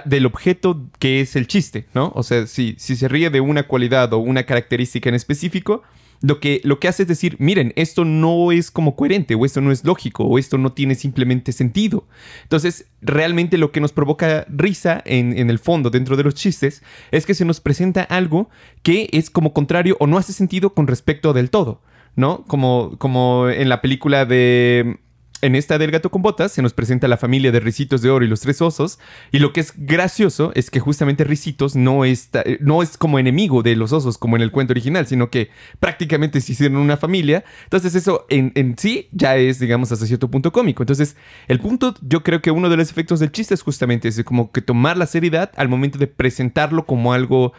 del 0.00 0.26
objeto 0.26 0.88
que 0.98 1.20
es 1.20 1.36
el 1.36 1.46
chiste, 1.46 1.86
¿no? 1.94 2.12
O 2.14 2.22
sea, 2.22 2.46
si, 2.46 2.74
si 2.78 2.96
se 2.96 3.08
ríe 3.08 3.30
de 3.30 3.40
una 3.40 3.64
cualidad 3.64 4.12
o 4.12 4.18
una 4.18 4.44
característica 4.44 5.08
en 5.08 5.14
específico, 5.14 5.82
lo 6.22 6.38
que, 6.38 6.60
lo 6.64 6.78
que 6.78 6.88
hace 6.88 7.02
es 7.02 7.08
decir, 7.08 7.36
miren, 7.40 7.72
esto 7.74 8.04
no 8.04 8.52
es 8.52 8.70
como 8.70 8.94
coherente, 8.94 9.34
o 9.34 9.44
esto 9.44 9.60
no 9.60 9.72
es 9.72 9.84
lógico, 9.84 10.24
o 10.24 10.38
esto 10.38 10.56
no 10.56 10.72
tiene 10.72 10.94
simplemente 10.94 11.50
sentido. 11.50 12.06
Entonces, 12.44 12.86
realmente 13.00 13.58
lo 13.58 13.72
que 13.72 13.80
nos 13.80 13.92
provoca 13.92 14.46
risa 14.48 15.02
en, 15.04 15.36
en, 15.36 15.50
el 15.50 15.58
fondo, 15.58 15.90
dentro 15.90 16.16
de 16.16 16.22
los 16.22 16.34
chistes, 16.34 16.82
es 17.10 17.26
que 17.26 17.34
se 17.34 17.44
nos 17.44 17.60
presenta 17.60 18.02
algo 18.02 18.48
que 18.82 19.08
es 19.12 19.30
como 19.30 19.52
contrario 19.52 19.96
o 19.98 20.06
no 20.06 20.16
hace 20.16 20.32
sentido 20.32 20.74
con 20.74 20.86
respecto 20.86 21.32
del 21.32 21.50
todo, 21.50 21.82
¿no? 22.14 22.44
Como, 22.46 22.96
como 22.98 23.48
en 23.48 23.68
la 23.68 23.82
película 23.82 24.24
de 24.24 25.00
en 25.42 25.56
esta 25.56 25.76
del 25.76 25.90
gato 25.90 26.10
con 26.10 26.22
botas 26.22 26.52
se 26.52 26.62
nos 26.62 26.72
presenta 26.72 27.08
la 27.08 27.16
familia 27.16 27.52
de 27.52 27.60
Ricitos 27.60 28.00
de 28.00 28.10
Oro 28.10 28.24
y 28.24 28.28
los 28.28 28.40
tres 28.40 28.62
osos. 28.62 28.98
Y 29.32 29.40
lo 29.40 29.52
que 29.52 29.60
es 29.60 29.74
gracioso 29.76 30.52
es 30.54 30.70
que 30.70 30.80
justamente 30.80 31.24
Ricitos 31.24 31.76
no, 31.76 32.04
está, 32.04 32.44
no 32.60 32.82
es 32.82 32.96
como 32.96 33.18
enemigo 33.18 33.62
de 33.62 33.76
los 33.76 33.92
osos 33.92 34.18
como 34.18 34.36
en 34.36 34.42
el 34.42 34.52
cuento 34.52 34.72
original, 34.72 35.06
sino 35.06 35.30
que 35.30 35.50
prácticamente 35.80 36.40
se 36.40 36.52
hicieron 36.52 36.78
una 36.78 36.96
familia. 36.96 37.44
Entonces 37.64 37.94
eso 37.94 38.24
en, 38.30 38.52
en 38.54 38.78
sí 38.78 39.08
ya 39.10 39.36
es, 39.36 39.58
digamos, 39.58 39.90
hasta 39.92 40.06
cierto 40.06 40.30
punto 40.30 40.52
cómico. 40.52 40.82
Entonces 40.82 41.16
el 41.48 41.58
punto, 41.58 41.94
yo 42.00 42.22
creo 42.22 42.40
que 42.40 42.52
uno 42.52 42.70
de 42.70 42.76
los 42.76 42.90
efectos 42.90 43.20
del 43.20 43.32
chiste 43.32 43.54
es 43.54 43.62
justamente 43.62 44.08
ese, 44.08 44.24
como 44.24 44.52
que 44.52 44.62
tomar 44.62 44.96
la 44.96 45.06
seriedad 45.06 45.50
al 45.56 45.68
momento 45.68 45.98
de 45.98 46.06
presentarlo 46.06 46.86
como 46.86 47.12
algo, 47.12 47.52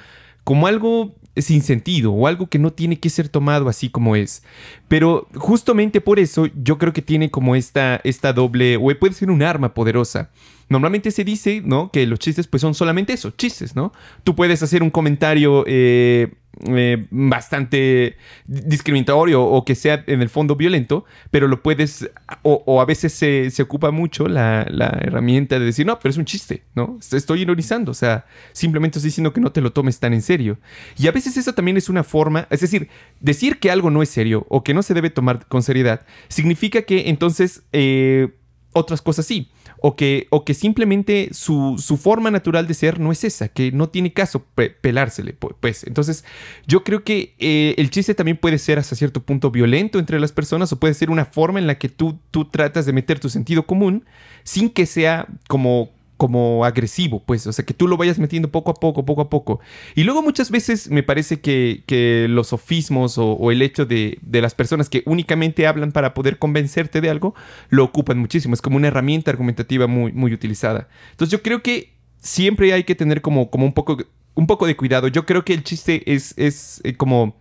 como 0.44 0.68
algo 0.68 1.16
sin 1.36 1.62
sentido 1.64 2.12
o 2.12 2.28
algo 2.28 2.48
que 2.48 2.60
no 2.60 2.72
tiene 2.72 3.00
que 3.00 3.10
ser 3.10 3.28
tomado 3.30 3.68
así 3.68 3.90
como 3.90 4.16
es. 4.16 4.44
Pero 4.88 5.28
justamente 5.36 6.02
por 6.02 6.20
eso 6.20 6.48
yo 6.62 6.78
creo 6.78 6.94
que 6.94 7.02
tiene 7.02 7.32
como 7.32 7.56
esta, 7.56 8.00
esta 8.04 8.34
doble, 8.34 8.78
o 8.78 8.88
puede 9.00 9.14
ser 9.14 9.32
un 9.32 9.42
arma 9.42 9.74
poderosa. 9.74 10.30
Normalmente 10.70 11.12
se 11.12 11.24
dice, 11.24 11.62
¿no? 11.64 11.92
Que 11.92 12.06
los 12.06 12.20
chistes 12.20 12.48
pues 12.48 12.62
son 12.62 12.74
solamente 12.74 13.14
eso, 13.14 13.32
chistes, 13.32 13.76
¿no? 13.76 13.92
Tú 14.24 14.36
puedes 14.36 14.62
hacer 14.64 14.84
un 14.84 14.90
comentario... 14.90 15.64
Eh, 15.68 16.34
eh, 16.67 17.07
bastante 17.10 18.15
discriminatorio 18.45 19.43
o 19.43 19.65
que 19.65 19.74
sea 19.74 20.03
en 20.05 20.22
el 20.22 20.29
fondo 20.29 20.55
violento, 20.55 21.03
pero 21.31 21.48
lo 21.48 21.63
puedes, 21.63 22.10
o, 22.43 22.79
a 22.79 22.86
veces 22.86 23.13
se, 23.13 23.62
ocupa 23.62 23.91
mucho 23.91 24.27
la, 24.27 24.62
herramienta 25.01 25.57
de 25.57 25.65
decir, 25.65 25.86
no, 25.86 25.98
pero 26.00 26.12
es 26.12 26.17
un 26.17 26.25
chiste, 26.25 26.63
¿no? 26.75 27.00
Estoy 27.12 27.41
ironizando, 27.41 27.91
o 27.91 27.95
sea, 27.95 28.25
simplemente 28.51 29.00
estoy 29.00 29.10
diciendo 29.10 29.33
que 29.33 29.41
no 29.41 29.51
te 29.51 29.62
lo 29.62 29.74
tomes 29.74 30.00
tan 30.00 30.13
en 30.13 30.22
serio. 30.22 30.60
Y 30.98 31.07
a 31.07 31.12
veces 31.12 31.36
eso 31.38 31.53
también 31.53 31.77
es 31.77 31.89
una 31.89 32.03
forma, 32.03 32.48
es 32.50 32.62
decir, 32.62 32.88
decir 33.19 33.60
que 33.60 33.72
algo 33.72 33.89
no 33.89 34.03
es 34.03 34.10
serio 34.10 34.45
o 34.50 34.63
que 34.63 34.74
no 34.74 34.83
se 34.83 34.93
debe 34.93 35.10
tomar 35.10 35.48
con 35.48 35.63
seriedad, 35.63 36.05
significa 36.27 36.83
que 36.83 37.10
entonces 37.10 37.63
eh, 37.74 38.29
otras 38.74 39.01
cosas 39.01 39.25
sí 39.25 39.50
o 39.86 39.98
que, 39.98 40.27
o 40.30 40.46
que 40.46 40.53
simplemente 40.53 41.27
su, 41.34 41.77
forma 42.01 42.32
natural 42.32 42.68
de 42.68 42.74
ser 42.74 43.01
no 43.01 43.12
es 43.12 43.25
esa, 43.25 43.50
que 43.50 43.74
no 43.74 43.89
tiene 43.89 44.13
caso 44.13 44.46
pelársele, 44.80 45.34
pues. 45.34 45.84
Entonces, 45.84 46.24
yo 46.65 46.86
creo 46.86 47.03
que 47.03 47.36
eh, 47.38 47.75
el 47.77 47.89
chiste 47.89 48.15
también 48.15 48.38
puede 48.38 48.60
ser 48.60 48.80
hasta 48.80 48.96
cierto 48.96 49.22
punto 49.22 49.51
violento 49.51 50.00
entre 50.00 50.22
las 50.22 50.32
personas 50.32 50.72
o 50.72 50.80
puede 50.80 50.94
ser 50.94 51.10
una 51.10 51.25
forma 51.25 51.60
en 51.60 51.68
la 51.68 51.77
que 51.77 51.89
tú, 51.89 52.18
tú 52.32 52.46
tratas 52.46 52.86
de 52.86 52.94
meter 52.94 53.20
tu 53.20 53.27
sentido 53.27 53.65
común 53.65 54.06
sin 54.44 54.70
que 54.70 54.86
sea 54.86 55.27
como 55.50 55.89
como 56.24 56.63
agresivo, 56.63 57.22
pues, 57.22 57.46
o 57.48 57.51
sea, 57.51 57.65
que 57.65 57.74
tú 57.74 57.86
lo 57.86 57.98
vayas 57.98 58.18
metiendo 58.18 58.50
poco 58.50 58.72
a 58.72 58.75
poco, 58.75 59.03
poco 59.03 59.20
a 59.20 59.30
poco. 59.30 59.60
Y 59.94 60.06
luego 60.06 60.22
muchas 60.22 60.51
veces 60.51 60.89
me 60.89 61.03
parece 61.03 61.42
que, 61.42 61.84
los 62.30 62.48
sofismos 62.48 63.18
o, 63.18 63.51
el 63.51 63.62
hecho 63.62 63.86
de, 63.86 64.20
las 64.32 64.56
personas 64.56 64.89
que 64.89 65.03
únicamente 65.06 65.68
hablan 65.68 65.92
para 65.92 66.13
poder 66.13 66.39
convencerte 66.39 67.01
de 67.01 67.10
algo, 67.10 67.36
lo 67.68 67.84
ocupan 67.84 68.20
muchísimo. 68.20 68.53
Es 68.53 68.62
como 68.62 68.77
una 68.77 68.88
herramienta 68.88 69.32
argumentativa 69.32 69.86
muy, 69.86 70.13
muy 70.13 70.34
utilizada. 70.34 70.88
Entonces 71.12 71.30
yo 71.34 71.44
creo 71.44 71.62
que 71.62 71.92
siempre 72.22 72.72
hay 72.72 72.86
que 72.86 72.96
tener 72.96 73.22
como, 73.22 73.50
como 73.50 73.65
un, 73.65 73.74
poco, 73.74 73.98
un 74.34 74.48
poco 74.48 74.65
de 74.65 74.77
cuidado. 74.77 75.10
Yo 75.10 75.25
creo 75.25 75.44
que 75.44 75.53
el 75.53 75.65
chiste 75.65 76.10
es, 76.10 76.34
es 76.38 76.80
eh, 76.86 76.96
como 76.96 77.36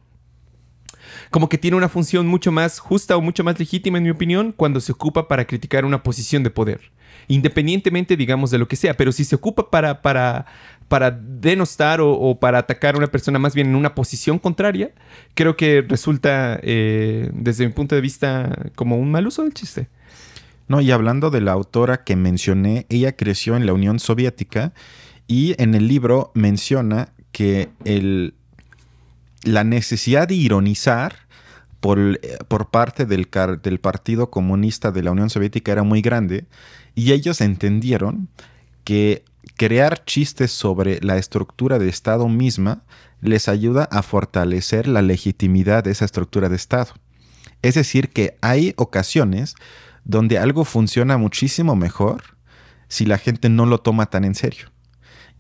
como 1.31 1.49
que 1.49 1.57
tiene 1.59 1.77
una 1.77 1.89
función 1.89 2.27
mucho 2.27 2.51
más 2.51 2.81
justa 2.81 3.17
o 3.17 3.21
mucho 3.21 3.45
más 3.45 3.61
legítima, 3.61 3.99
en 3.99 4.05
mi 4.05 4.11
opinión, 4.11 4.53
cuando 4.57 4.81
se 4.81 4.91
ocupa 4.91 5.29
para 5.29 5.47
criticar 5.47 5.85
una 5.85 6.03
posición 6.03 6.43
de 6.43 6.51
poder 6.51 6.91
independientemente, 7.29 8.17
digamos, 8.17 8.51
de 8.51 8.59
lo 8.59 8.69
que 8.69 8.77
sea. 8.77 8.95
Pero 8.95 9.13
si 9.13 9.25
se 9.25 9.37
ocupa 9.37 9.71
para, 9.71 10.03
para, 10.03 10.47
para 10.89 11.11
denostar 11.11 12.01
o, 12.01 12.39
para 12.39 12.59
atacar 12.59 12.95
a 12.95 12.99
una 12.99 13.07
persona 13.07 13.39
más 13.39 13.55
bien 13.55 13.69
en 13.69 13.77
una 13.77 13.95
posición 13.95 14.39
contraria, 14.39 14.91
creo 15.35 15.57
que 15.57 15.83
resulta, 15.83 16.59
eh, 16.63 17.31
desde 17.33 17.67
mi 17.67 17.73
punto 17.73 17.95
de 17.95 18.01
vista, 18.01 18.71
como 18.75 18.97
un 18.97 19.11
mal 19.11 19.27
uso 19.27 19.43
del 19.43 19.55
chiste. 19.55 19.89
No, 20.69 20.81
y 20.81 20.91
hablando 20.91 21.31
de 21.31 21.41
la 21.41 21.53
autora 21.53 22.05
que 22.05 22.17
mencioné, 22.17 22.87
ella 22.89 23.17
creció 23.17 23.57
en 23.57 23.67
la 23.67 23.73
Unión 23.73 23.99
Soviética 23.99 24.73
y 25.27 25.55
en 25.63 25.75
el 25.75 25.89
libro 25.89 26.31
menciona 26.35 27.09
que 27.33 27.69
el, 27.85 28.35
la 29.43 29.65
necesidad 29.65 30.29
de 30.29 30.35
ironizar 30.35 31.22
por, 31.83 32.21
por 32.47 32.71
parte 32.71 33.07
del, 33.07 33.29
del 33.61 33.81
Partido 33.81 34.31
Comunista 34.31 34.93
de 34.93 35.03
la 35.03 35.11
Unión 35.11 35.31
Soviética 35.31 35.73
era 35.73 35.83
muy 35.83 36.01
grande 36.01 36.47
y 36.95 37.11
ellos 37.11 37.41
entendieron 37.41 38.29
que 38.85 39.25
crear 39.57 40.05
chistes 40.05 40.53
sobre 40.53 41.01
la 41.03 41.19
estructura 41.19 41.81
de 41.81 41.89
Estado 41.89 42.29
misma 42.29 42.85
les 43.21 43.49
ayuda 43.49 43.89
a 43.91 44.03
fortalecer 44.03 44.87
la 44.87 45.03
legitimidad 45.03 45.83
de 45.83 45.91
esa 45.91 46.05
estructura 46.05 46.49
de 46.49 46.55
Estado. 46.55 46.93
Es 47.63 47.75
decir, 47.75 48.11
que 48.11 48.39
hay 48.43 48.75
ocasiones 48.77 49.57
donde 50.05 50.39
algo 50.39 50.65
funciona 50.65 51.17
muchísimo 51.17 51.75
mejor 51.75 52.37
si 52.87 53.07
la 53.07 53.19
gente 53.19 53.49
no 53.49 53.67
lo 53.67 53.79
toma 53.79 54.07
tan 54.07 54.23
en 54.25 54.37
serio. 54.37 54.71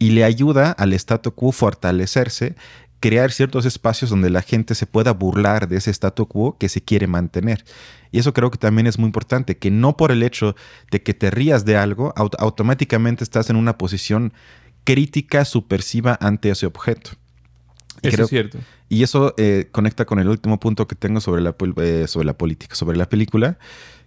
Y 0.01 0.11
le 0.11 0.25
ayuda 0.25 0.73
al 0.73 0.93
statu 0.95 1.37
quo 1.37 1.53
fortalecerse 1.53 2.57
crear 3.03 3.33
ciertos 3.33 3.67
espacios 3.67 4.11
donde 4.11 4.31
la 4.31 4.43
gente 4.43 4.77
se 4.77 4.87
pueda 4.87 5.13
burlar 5.13 5.69
de 5.69 5.77
ese 5.77 5.91
statu 5.91 6.29
quo 6.29 6.57
que 6.57 6.69
se 6.69 6.83
quiere 6.83 7.09
mantener. 7.09 7.65
Y 8.13 8.21
eso 8.21 8.33
creo 8.33 8.53
que 8.53 8.59
también 8.59 8.87
es 8.87 8.97
muy 8.97 9.07
importante, 9.07 9.59
que 9.59 9.73
no 9.73 9.97
por 9.97 10.13
el 10.13 10.23
hecho 10.23 10.55
de 10.93 11.03
que 11.03 11.13
te 11.13 11.33
rías 11.33 11.65
de 11.65 11.77
algo, 11.77 12.15
automáticamente 12.17 13.25
estás 13.25 13.51
en 13.51 13.57
una 13.57 13.77
posición 13.77 14.33
crítica, 14.85 15.45
supersiva 15.45 16.17
ante 16.21 16.51
ese 16.51 16.65
objeto. 16.67 17.11
Eso 18.03 18.23
es 18.23 18.29
cierto. 18.29 18.59
Y 18.89 19.03
eso 19.03 19.35
eh, 19.37 19.69
conecta 19.73 20.05
con 20.05 20.21
el 20.21 20.29
último 20.29 20.61
punto 20.61 20.87
que 20.87 20.95
tengo 20.95 21.21
sobre 21.21 21.43
la, 21.43 21.57
eh, 21.79 22.05
sobre 22.07 22.27
la 22.27 22.39
política, 22.39 22.77
sobre 22.77 22.97
la 22.97 23.09
película, 23.09 23.59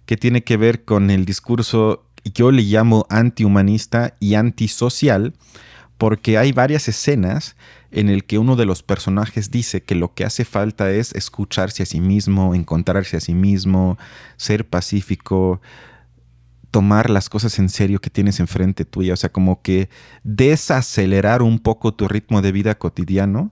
que 0.06 0.16
tiene 0.16 0.42
que 0.42 0.56
ver 0.56 0.84
con 0.84 1.10
el 1.10 1.26
discurso 1.26 2.06
yo 2.32 2.50
le 2.50 2.62
llamo 2.62 3.06
antihumanista 3.10 4.16
y 4.20 4.34
antisocial, 4.34 5.34
porque 5.98 6.38
hay 6.38 6.52
varias 6.52 6.88
escenas 6.88 7.56
en 7.90 8.08
el 8.08 8.24
que 8.24 8.38
uno 8.38 8.56
de 8.56 8.66
los 8.66 8.82
personajes 8.82 9.50
dice 9.50 9.82
que 9.82 9.94
lo 9.94 10.14
que 10.14 10.24
hace 10.24 10.44
falta 10.44 10.90
es 10.90 11.14
escucharse 11.14 11.82
a 11.82 11.86
sí 11.86 12.00
mismo, 12.00 12.54
encontrarse 12.54 13.16
a 13.16 13.20
sí 13.20 13.34
mismo, 13.34 13.96
ser 14.36 14.66
pacífico, 14.66 15.60
tomar 16.70 17.08
las 17.08 17.30
cosas 17.30 17.58
en 17.58 17.70
serio 17.70 18.00
que 18.00 18.10
tienes 18.10 18.38
enfrente 18.38 18.84
tuya, 18.84 19.14
o 19.14 19.16
sea, 19.16 19.30
como 19.32 19.62
que 19.62 19.88
desacelerar 20.24 21.40
un 21.40 21.58
poco 21.58 21.94
tu 21.94 22.06
ritmo 22.06 22.42
de 22.42 22.52
vida 22.52 22.74
cotidiano. 22.74 23.50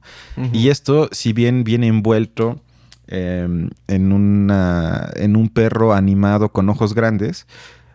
Y 0.53 0.69
esto, 0.69 1.09
si 1.11 1.33
bien 1.33 1.65
viene 1.65 1.87
envuelto 1.87 2.61
em, 3.07 3.71
en, 3.87 4.13
una, 4.13 5.11
en 5.17 5.37
un 5.37 5.49
perro 5.49 5.95
animado 5.95 6.51
con 6.53 6.69
ojos 6.69 6.95
grandes, 6.95 7.47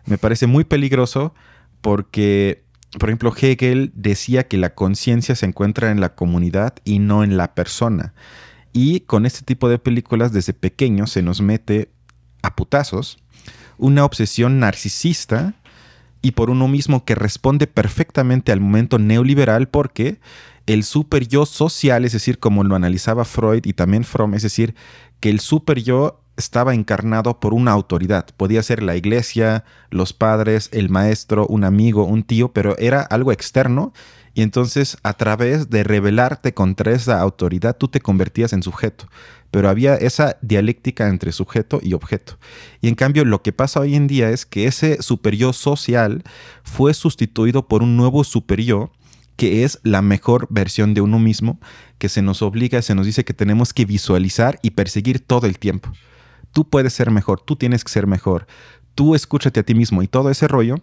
me 0.06 0.18
parece 0.18 0.48
muy 0.48 0.64
peligroso 0.64 1.32
porque 1.80 2.64
por 2.98 3.08
ejemplo, 3.08 3.32
Hegel 3.40 3.92
decía 3.94 4.48
que 4.48 4.58
la 4.58 4.74
conciencia 4.74 5.36
se 5.36 5.46
encuentra 5.46 5.90
en 5.90 6.00
la 6.00 6.14
comunidad 6.14 6.74
y 6.84 6.98
no 6.98 7.22
en 7.22 7.36
la 7.36 7.54
persona. 7.54 8.14
Y 8.72 9.00
con 9.00 9.26
este 9.26 9.42
tipo 9.42 9.68
de 9.68 9.78
películas 9.78 10.32
desde 10.32 10.52
pequeño 10.52 11.06
se 11.06 11.22
nos 11.22 11.40
mete 11.40 11.90
a 12.42 12.56
putazos 12.56 13.18
una 13.78 14.04
obsesión 14.04 14.60
narcisista 14.60 15.54
y 16.22 16.32
por 16.32 16.50
uno 16.50 16.68
mismo 16.68 17.04
que 17.04 17.14
responde 17.14 17.66
perfectamente 17.66 18.52
al 18.52 18.60
momento 18.60 18.98
neoliberal 18.98 19.68
porque 19.68 20.20
el 20.66 20.84
super 20.84 21.26
yo 21.26 21.46
social, 21.46 22.04
es 22.04 22.12
decir, 22.12 22.38
como 22.38 22.62
lo 22.62 22.76
analizaba 22.76 23.24
Freud 23.24 23.64
y 23.64 23.72
también 23.72 24.04
Fromm, 24.04 24.34
es 24.34 24.42
decir, 24.42 24.74
que 25.18 25.30
el 25.30 25.40
super 25.40 25.82
yo 25.82 26.22
estaba 26.40 26.74
encarnado 26.74 27.38
por 27.38 27.54
una 27.54 27.70
autoridad. 27.70 28.26
Podía 28.36 28.62
ser 28.62 28.82
la 28.82 28.96
iglesia, 28.96 29.64
los 29.90 30.12
padres, 30.12 30.68
el 30.72 30.88
maestro, 30.88 31.46
un 31.46 31.64
amigo, 31.64 32.04
un 32.04 32.24
tío, 32.24 32.52
pero 32.52 32.76
era 32.78 33.02
algo 33.02 33.30
externo. 33.30 33.92
Y 34.32 34.42
entonces 34.42 34.96
a 35.02 35.12
través 35.14 35.70
de 35.70 35.84
rebelarte 35.84 36.54
contra 36.54 36.92
esa 36.92 37.20
autoridad, 37.20 37.76
tú 37.76 37.88
te 37.88 38.00
convertías 38.00 38.52
en 38.52 38.62
sujeto. 38.62 39.06
Pero 39.50 39.68
había 39.68 39.96
esa 39.96 40.38
dialéctica 40.40 41.08
entre 41.08 41.32
sujeto 41.32 41.80
y 41.82 41.92
objeto. 41.92 42.38
Y 42.80 42.88
en 42.88 42.94
cambio 42.94 43.24
lo 43.24 43.42
que 43.42 43.52
pasa 43.52 43.80
hoy 43.80 43.94
en 43.94 44.06
día 44.06 44.30
es 44.30 44.46
que 44.46 44.66
ese 44.66 45.02
superior 45.02 45.52
social 45.52 46.22
fue 46.62 46.94
sustituido 46.94 47.68
por 47.68 47.82
un 47.82 47.96
nuevo 47.96 48.24
superior 48.24 48.90
que 49.36 49.64
es 49.64 49.78
la 49.82 50.02
mejor 50.02 50.46
versión 50.50 50.92
de 50.92 51.00
uno 51.00 51.18
mismo, 51.18 51.60
que 51.98 52.10
se 52.10 52.20
nos 52.20 52.42
obliga, 52.42 52.82
se 52.82 52.94
nos 52.94 53.06
dice 53.06 53.24
que 53.24 53.32
tenemos 53.32 53.72
que 53.72 53.86
visualizar 53.86 54.58
y 54.62 54.72
perseguir 54.72 55.18
todo 55.20 55.46
el 55.46 55.58
tiempo 55.58 55.90
tú 56.52 56.68
puedes 56.68 56.92
ser 56.92 57.10
mejor, 57.10 57.40
tú 57.40 57.56
tienes 57.56 57.84
que 57.84 57.92
ser 57.92 58.06
mejor, 58.06 58.46
tú 58.94 59.14
escúchate 59.14 59.60
a 59.60 59.62
ti 59.62 59.74
mismo 59.74 60.02
y 60.02 60.08
todo 60.08 60.30
ese 60.30 60.48
rollo. 60.48 60.76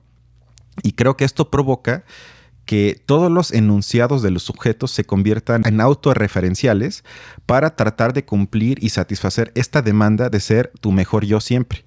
Y 0.83 0.93
creo 0.93 1.17
que 1.17 1.25
esto 1.25 1.49
provoca 1.49 2.03
que 2.65 3.01
todos 3.05 3.31
los 3.31 3.51
enunciados 3.51 4.21
de 4.21 4.29
los 4.29 4.43
sujetos 4.43 4.91
se 4.91 5.05
conviertan 5.05 5.63
en 5.65 5.79
autorreferenciales 5.79 7.03
para 7.45 7.75
tratar 7.75 8.13
de 8.13 8.25
cumplir 8.25 8.83
y 8.83 8.89
satisfacer 8.89 9.51
esta 9.55 9.81
demanda 9.81 10.29
de 10.29 10.41
ser 10.41 10.71
tu 10.81 10.91
mejor 10.91 11.25
yo 11.25 11.39
siempre. 11.39 11.85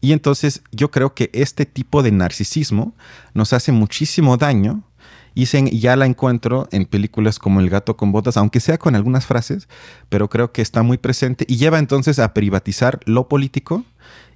Y 0.00 0.12
entonces 0.12 0.62
yo 0.72 0.90
creo 0.90 1.14
que 1.14 1.30
este 1.32 1.66
tipo 1.66 2.02
de 2.02 2.10
narcisismo 2.10 2.94
nos 3.34 3.52
hace 3.52 3.70
muchísimo 3.70 4.36
daño 4.36 4.82
y 5.34 5.78
ya 5.78 5.96
la 5.96 6.06
encuentro 6.06 6.68
en 6.70 6.84
películas 6.84 7.38
como 7.38 7.60
El 7.60 7.70
gato 7.70 7.96
con 7.96 8.12
botas, 8.12 8.36
aunque 8.36 8.60
sea 8.60 8.78
con 8.78 8.94
algunas 8.94 9.26
frases, 9.26 9.68
pero 10.08 10.28
creo 10.28 10.52
que 10.52 10.62
está 10.62 10.82
muy 10.82 10.98
presente 10.98 11.44
y 11.48 11.56
lleva 11.56 11.78
entonces 11.78 12.18
a 12.18 12.34
privatizar 12.34 13.00
lo 13.04 13.28
político 13.28 13.84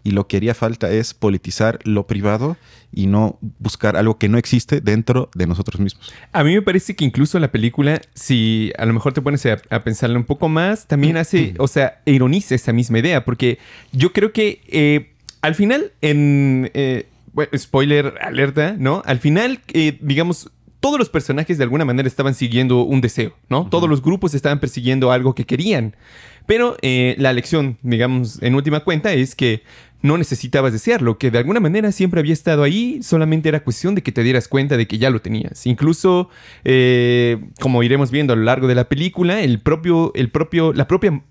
y 0.05 0.13
lo 0.13 0.27
que 0.27 0.39
haría 0.39 0.55
falta 0.55 0.91
es 0.91 1.15
politizar 1.15 1.79
lo 1.85 2.07
privado 2.07 2.57
y 2.93 3.07
no 3.07 3.39
buscar 3.59 3.97
algo 3.97 4.19
que 4.19 4.29
no 4.29 4.39
existe 4.39 4.81
dentro 4.81 5.29
de 5.35 5.47
nosotros 5.47 5.81
mismos. 5.81 6.13
A 6.33 6.45
mí 6.45 6.55
me 6.55 6.63
parece 6.63 6.97
que 6.97 7.05
incluso 7.05 7.39
la 7.39 7.53
película, 7.53 8.01
si 8.15 8.73
a 8.79 8.87
lo 8.87 8.95
mejor 8.95 9.13
te 9.13 9.21
pones 9.21 9.45
a, 9.47 9.85
pensarle 9.85 10.17
un 10.17 10.25
poco 10.25 10.49
más, 10.49 10.87
también 10.87 11.17
hace, 11.17 11.55
o 11.59 11.69
sea, 11.69 12.01
ironiza 12.07 12.55
esa 12.55 12.73
misma 12.73 12.99
idea, 12.99 13.25
porque 13.25 13.59
yo 13.93 14.13
creo 14.13 14.33
que 14.33 14.61
eh, 14.69 15.13
al 15.43 15.55
final, 15.55 15.93
en... 16.01 16.71
Eh, 16.75 17.07
bueno, 17.33 17.57
spoiler 17.57 18.15
alerta, 18.21 18.75
¿no? 18.77 19.03
Al 19.05 19.21
final, 19.21 19.61
eh, 19.69 19.97
digamos, 20.01 20.51
todos 20.81 20.99
los 20.99 21.09
personajes 21.09 21.59
de 21.59 21.65
alguna 21.65 21.85
manera 21.85 22.09
estaban 22.09 22.35
siguiendo 22.35 22.83
un 22.83 23.01
deseo, 23.01 23.35
¿no? 23.49 23.69
Todos 23.69 23.89
los 23.89 24.03
grupos 24.03 24.35
estaban 24.35 24.61
persiguiendo 24.61 25.11
algo 25.11 25.35
que 25.35 25.45
querían. 25.45 25.97
Pero 26.47 26.77
eh, 26.83 27.15
la 27.19 27.33
lección, 27.33 27.79
digamos, 27.83 28.43
en 28.43 28.55
última 28.55 28.81
cuenta, 28.81 29.13
es 29.13 29.35
que 29.35 29.63
no 30.01 30.17
necesitabas 30.17 30.73
desearlo, 30.73 31.19
que 31.19 31.31
de 31.31 31.39
alguna 31.39 31.61
manera 31.61 31.91
siempre 31.91 32.21
había 32.21 32.33
estado 32.33 32.63
ahí, 32.63 33.03
solamente 33.03 33.49
era 33.49 33.65
cuestión 33.65 33.95
de 33.95 34.03
que 34.03 34.13
te 34.13 34.23
dieras 34.23 34.47
cuenta 34.47 34.77
de 34.77 34.87
que 34.87 34.99
ya 34.99 35.11
lo 35.11 35.21
tenías. 35.21 35.67
Incluso, 35.67 36.31
eh, 36.65 37.39
como 37.61 37.83
iremos 37.83 38.11
viendo 38.11 38.33
a 38.33 38.37
lo 38.37 38.45
largo 38.45 38.69
de 38.69 38.77
la 38.77 38.89
película, 38.89 39.41
el 39.43 39.61
propio, 39.61 40.13
el 40.15 40.31
propio, 40.31 40.73
la 40.73 40.87
propia 40.87 41.23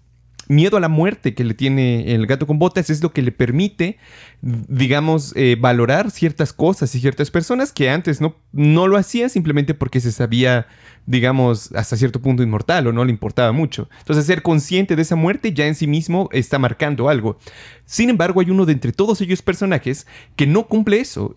miedo 0.48 0.78
a 0.78 0.80
la 0.80 0.90
muerte 0.90 1.34
que 1.34 1.44
le 1.44 1.54
tiene 1.54 2.14
el 2.14 2.26
gato 2.28 2.48
con 2.48 2.60
botas 2.60 2.90
es 2.90 3.02
lo 3.02 3.12
que 3.12 3.22
le 3.22 3.32
permite, 3.32 3.98
digamos, 4.42 5.34
eh, 5.36 5.58
valorar 5.60 6.12
ciertas 6.12 6.54
cosas 6.54 6.94
y 6.96 7.00
ciertas 7.00 7.32
personas 7.32 7.72
que 7.72 7.90
antes 7.90 8.22
no, 8.22 8.36
no 8.52 8.88
lo 8.88 8.98
hacía 8.98 9.30
simplemente 9.30 9.74
porque 9.74 10.00
se 10.00 10.12
sabía, 10.12 10.68
digamos, 11.06 11.72
hasta 11.74 11.98
cierto 11.98 12.22
punto 12.22 12.44
inmortal 12.44 12.88
o 12.88 12.94
no 12.94 13.06
le 13.06 13.12
importaba 13.12 13.52
mucho. 13.52 13.90
Entonces, 14.00 14.26
ser 14.26 14.42
consciente 14.42 14.96
de 14.96 15.02
esa 15.02 15.16
muerte 15.16 15.54
ya 15.54 15.68
en 15.68 15.76
sí 15.76 15.88
mismo 15.88 16.30
está 16.32 16.60
marcando 16.60 17.10
algo. 17.10 17.38
Sin 17.86 18.10
embargo, 18.10 18.42
hay 18.42 18.52
uno 18.52 18.66
de 18.66 18.74
entre 18.74 18.92
todos 18.92 19.22
ellos 19.22 19.42
personajes 19.42 20.08
que 20.36 20.48
no 20.48 20.68
cumple 20.68 21.00
eso. 21.00 21.34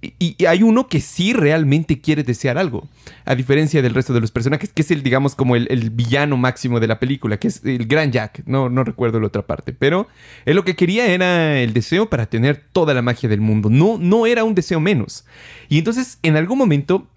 Y, 0.00 0.44
hay 0.46 0.62
uno 0.62 0.86
que 0.86 1.00
sí 1.00 1.32
realmente 1.32 2.00
quiere 2.00 2.22
desear 2.22 2.56
algo, 2.56 2.88
a 3.24 3.34
diferencia 3.34 3.82
del 3.82 3.94
resto 3.94 4.12
de 4.12 4.20
los 4.20 4.30
personajes, 4.30 4.72
que 4.72 4.82
es 4.82 4.90
el, 4.92 5.02
digamos, 5.02 5.34
como 5.34 5.56
el, 5.56 5.90
villano 5.90 6.36
máximo 6.36 6.78
de 6.78 6.86
la 6.86 7.00
película, 7.00 7.38
que 7.38 7.48
es 7.48 7.64
el 7.64 7.86
Gran 7.86 8.12
Jack, 8.12 8.42
no, 8.46 8.68
no 8.68 8.84
recuerdo 8.84 9.18
la 9.18 9.26
otra 9.26 9.42
parte, 9.42 9.72
pero 9.72 10.06
él 10.44 10.54
lo 10.54 10.64
que 10.64 10.76
quería 10.76 11.06
era 11.06 11.60
el 11.60 11.72
deseo 11.72 12.08
para 12.08 12.26
tener 12.26 12.64
toda 12.72 12.94
la 12.94 13.02
magia 13.02 13.28
del 13.28 13.40
mundo, 13.40 13.70
no, 13.70 13.98
no 13.98 14.26
era 14.26 14.44
un 14.44 14.54
deseo 14.54 14.78
menos. 14.78 15.24
Y 15.68 15.78
entonces, 15.78 16.18
en 16.22 16.36
algún 16.36 16.58
momento, 16.58 17.08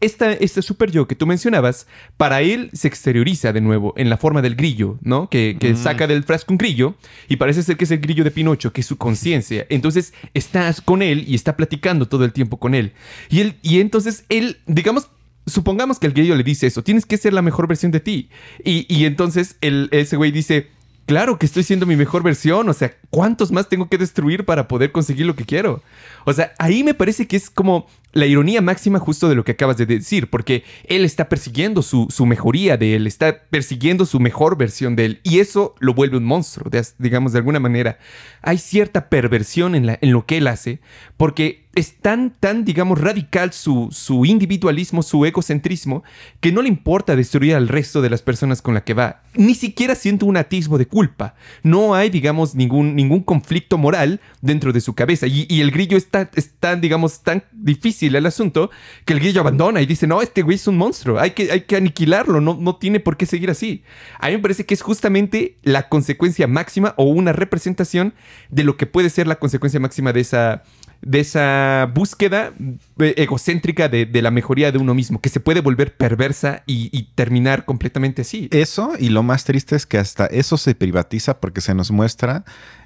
esta, 0.00 0.32
este 0.32 0.62
super 0.62 0.90
yo 0.90 1.06
que 1.06 1.14
tú 1.14 1.26
mencionabas, 1.26 1.86
para 2.16 2.40
él 2.40 2.70
se 2.72 2.88
exterioriza 2.88 3.52
de 3.52 3.60
nuevo 3.60 3.92
en 3.96 4.08
la 4.08 4.16
forma 4.16 4.40
del 4.40 4.54
grillo, 4.54 4.98
¿no? 5.02 5.28
Que, 5.28 5.56
mm. 5.60 5.76
saca 5.76 6.06
del 6.06 6.24
frasco 6.24 6.52
un 6.52 6.58
grillo 6.58 6.94
y 7.28 7.36
parece 7.36 7.62
ser 7.62 7.76
que 7.76 7.84
es 7.84 7.90
el 7.90 8.00
grillo 8.00 8.24
de 8.24 8.30
Pinocho, 8.30 8.72
que 8.72 8.80
es 8.80 8.86
su 8.86 8.96
conciencia. 8.96 9.66
Entonces 9.68 10.14
estás 10.34 10.80
con 10.80 11.02
él 11.02 11.24
y 11.26 11.34
está 11.34 11.56
platicando 11.56 12.08
todo 12.08 12.24
el 12.24 12.32
tiempo 12.32 12.58
con 12.58 12.74
él. 12.74 12.92
Y, 13.28 13.40
él, 13.40 13.56
y 13.62 13.80
entonces 13.80 14.24
él, 14.28 14.58
digamos, 14.66 15.08
supongamos 15.46 15.98
que 15.98 16.06
el 16.06 16.12
grillo 16.12 16.34
le 16.34 16.44
dice 16.44 16.66
eso, 16.66 16.82
tienes 16.82 17.04
que 17.04 17.16
ser 17.18 17.32
la 17.32 17.42
mejor 17.42 17.66
versión 17.68 17.92
de 17.92 18.00
ti. 18.00 18.30
Y, 18.64 18.86
y 18.88 19.04
entonces 19.04 19.56
el, 19.60 19.88
ese 19.92 20.16
güey 20.16 20.30
dice, 20.30 20.70
claro 21.06 21.38
que 21.38 21.46
estoy 21.46 21.62
siendo 21.62 21.86
mi 21.86 21.96
mejor 21.96 22.22
versión, 22.22 22.68
o 22.68 22.72
sea, 22.72 22.94
¿cuántos 23.10 23.52
más 23.52 23.68
tengo 23.68 23.88
que 23.88 23.98
destruir 23.98 24.44
para 24.44 24.68
poder 24.68 24.92
conseguir 24.92 25.26
lo 25.26 25.36
que 25.36 25.44
quiero? 25.44 25.82
O 26.24 26.32
sea, 26.32 26.52
ahí 26.58 26.84
me 26.84 26.94
parece 26.94 27.26
que 27.26 27.36
es 27.36 27.50
como 27.50 27.86
la 28.12 28.26
ironía 28.26 28.60
máxima 28.60 28.98
justo 28.98 29.28
de 29.28 29.34
lo 29.34 29.44
que 29.44 29.52
acabas 29.52 29.76
de 29.76 29.86
decir, 29.86 30.28
porque 30.28 30.64
él 30.84 31.04
está 31.04 31.28
persiguiendo 31.28 31.82
su, 31.82 32.08
mejoría 32.26 32.76
de 32.76 32.94
él, 32.94 33.06
está 33.06 33.44
persiguiendo 33.50 34.06
su 34.06 34.20
mejor 34.20 34.56
versión 34.56 34.96
de 34.96 35.04
él, 35.06 35.20
y 35.22 35.40
eso 35.40 35.74
lo 35.80 35.94
vuelve 35.94 36.18
un 36.18 36.24
monstruo, 36.24 36.70
digamos, 36.98 37.32
de 37.32 37.38
alguna 37.38 37.60
manera. 37.60 37.98
Hay 38.42 38.58
cierta 38.58 39.08
perversión 39.08 39.74
en, 39.74 39.98
en 40.00 40.12
lo 40.12 40.26
que 40.26 40.38
él 40.38 40.46
hace, 40.46 40.80
porque 41.16 41.66
es 41.74 41.96
tan, 41.96 42.30
tan, 42.38 42.64
digamos, 42.64 43.00
radical 43.00 43.52
su, 43.52 43.88
su 43.90 44.26
individualismo, 44.26 45.02
su 45.02 45.24
egocentrismo, 45.24 46.02
que 46.40 46.52
no 46.52 46.60
le 46.60 46.68
importa 46.68 47.16
destruir 47.16 47.54
al 47.54 47.68
resto 47.68 48.02
de 48.02 48.10
las 48.10 48.20
personas 48.20 48.60
con 48.60 48.74
las 48.74 48.82
que 48.82 48.92
va. 48.92 49.22
Ni 49.34 49.54
siquiera 49.54 49.94
siente 49.94 50.26
un 50.26 50.36
atisbo 50.36 50.76
de 50.76 50.86
culpa. 50.86 51.34
No 51.62 51.94
hay, 51.94 52.10
digamos, 52.10 52.54
ningún, 52.54 52.94
ningún 52.94 53.22
conflicto 53.22 53.78
moral 53.78 54.20
dentro 54.42 54.72
de 54.72 54.82
su 54.82 54.94
cabeza. 54.94 55.26
Y, 55.26 55.60
el 55.62 55.70
grillo 55.70 55.96
es 55.96 56.08
tan, 56.08 56.28
tan, 56.60 56.80
digamos, 56.80 57.22
tan 57.22 57.44
difícil 57.52 58.16
el 58.16 58.26
asunto 58.26 58.70
que 59.04 59.14
el 59.14 59.20
grillo 59.20 59.40
abandona 59.40 59.80
y 59.80 59.86
dice, 59.86 60.06
no, 60.06 60.20
este 60.20 60.42
güey 60.42 60.56
es 60.56 60.66
un 60.66 60.76
monstruo, 60.76 61.18
hay 61.18 61.30
que, 61.30 61.52
hay 61.52 61.62
que 61.62 61.76
aniquilarlo, 61.76 62.40
no, 62.40 62.54
no 62.60 62.76
tiene 62.76 63.00
por 63.00 63.16
qué 63.16 63.24
seguir 63.24 63.50
así. 63.50 63.82
A 64.18 64.26
mí 64.26 64.34
me 64.34 64.40
parece 64.40 64.66
que 64.66 64.74
es 64.74 64.82
justamente 64.82 65.56
la 65.62 65.88
consecuencia 65.88 66.46
máxima 66.46 66.94
o 66.96 67.04
una 67.04 67.32
representación 67.32 68.12
de 68.50 68.64
lo 68.64 68.76
que 68.76 68.86
puede 68.86 69.08
ser 69.08 69.26
la 69.26 69.36
consecuencia 69.36 69.80
máxima 69.80 70.12
de 70.12 70.20
esa, 70.20 70.64
de 71.02 71.20
esa 71.20 71.90
búsqueda 71.94 72.54
egocéntrica 72.98 73.88
de, 73.88 74.22
la 74.22 74.30
mejoría 74.30 74.72
de 74.72 74.78
uno 74.78 74.94
mismo, 74.94 75.20
que 75.20 75.28
se 75.28 75.40
puede 75.40 75.60
volver 75.60 75.96
perversa 75.96 76.62
y, 76.66 76.88
y, 76.96 77.10
terminar 77.14 77.64
completamente 77.64 78.22
así. 78.22 78.48
Eso, 78.52 78.92
y 78.98 79.08
lo 79.08 79.22
más 79.22 79.44
triste 79.44 79.76
es 79.76 79.84
que 79.84 79.98
hasta 79.98 80.26
eso 80.26 80.56
se 80.56 80.74
privatiza 80.74 81.40
porque 81.40 81.60
se 81.60 81.74
nos 81.74 81.90
muestra 81.90 82.44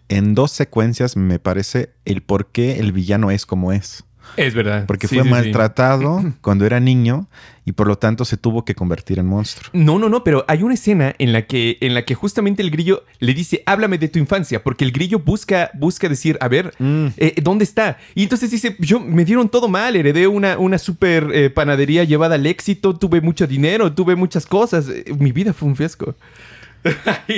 en 0.08 0.34
dos 0.34 0.52
secuencias, 0.52 1.16
me 1.16 1.38
parece, 1.38 1.90
el 2.04 2.22
por 2.22 2.46
qué 2.46 2.78
el 2.78 2.92
villano 2.92 3.30
es 3.30 3.44
como 3.44 3.72
es. 3.72 4.05
Es 4.36 4.54
verdad. 4.54 4.84
Porque 4.86 5.08
fue 5.08 5.24
maltratado 5.24 6.22
cuando 6.40 6.66
era 6.66 6.80
niño 6.80 7.28
y 7.64 7.72
por 7.72 7.88
lo 7.88 7.98
tanto 7.98 8.24
se 8.24 8.36
tuvo 8.36 8.64
que 8.64 8.74
convertir 8.74 9.18
en 9.18 9.26
monstruo. 9.26 9.70
No, 9.72 9.98
no, 9.98 10.08
no, 10.08 10.22
pero 10.22 10.44
hay 10.46 10.62
una 10.62 10.74
escena 10.74 11.14
en 11.18 11.32
la 11.32 11.46
que, 11.46 11.78
en 11.80 11.94
la 11.94 12.04
que 12.04 12.14
justamente 12.14 12.62
el 12.62 12.70
grillo 12.70 13.02
le 13.18 13.34
dice, 13.34 13.62
háblame 13.66 13.98
de 13.98 14.08
tu 14.08 14.20
infancia, 14.20 14.62
porque 14.62 14.84
el 14.84 14.92
grillo 14.92 15.18
busca, 15.18 15.70
busca 15.74 16.08
decir, 16.08 16.38
a 16.40 16.46
ver, 16.46 16.72
mm. 16.78 17.06
eh, 17.16 17.34
¿dónde 17.42 17.64
está? 17.64 17.98
Y 18.14 18.22
entonces 18.22 18.52
dice, 18.52 18.76
yo 18.78 19.00
me 19.00 19.24
dieron 19.24 19.48
todo 19.48 19.68
mal, 19.68 19.96
heredé 19.96 20.28
una, 20.28 20.58
una 20.58 20.78
super 20.78 21.28
eh, 21.32 21.50
panadería 21.50 22.04
llevada 22.04 22.36
al 22.36 22.46
éxito, 22.46 22.96
tuve 22.96 23.20
mucho 23.20 23.48
dinero, 23.48 23.92
tuve 23.92 24.14
muchas 24.14 24.46
cosas, 24.46 24.88
eh, 24.88 25.04
mi 25.18 25.32
vida 25.32 25.52
fue 25.52 25.68
un 25.68 25.74
fiasco. 25.74 26.14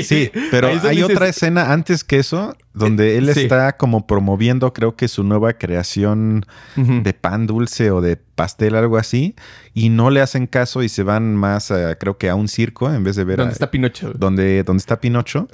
Sí, 0.02 0.30
pero 0.50 0.68
hay 0.82 1.02
otra 1.02 1.28
escena 1.28 1.72
antes 1.72 2.04
que 2.04 2.18
eso, 2.18 2.56
donde 2.74 3.18
él 3.18 3.28
está 3.28 3.76
como 3.76 4.06
promoviendo, 4.06 4.72
creo 4.72 4.96
que 4.96 5.08
su 5.08 5.24
nueva 5.24 5.54
creación 5.54 6.44
de 6.76 7.12
pan 7.14 7.46
dulce 7.46 7.90
o 7.90 8.00
de 8.00 8.16
pastel, 8.16 8.74
algo 8.74 8.96
así, 8.98 9.34
y 9.74 9.88
no 9.88 10.11
le 10.11 10.20
hacen 10.20 10.46
caso 10.46 10.82
y 10.82 10.88
se 10.88 11.02
van 11.02 11.34
más, 11.34 11.72
creo 11.98 12.18
que 12.18 12.28
a 12.28 12.34
un 12.34 12.48
circo 12.48 12.92
en 12.92 13.04
vez 13.04 13.16
de 13.16 13.24
ver... 13.24 13.38
¿Dónde 13.38 13.52
está 13.52 13.70
Pinocho? 13.70 14.12
Donde, 14.14 14.62
donde 14.62 14.80
está 14.80 15.00
Pinocho. 15.00 15.48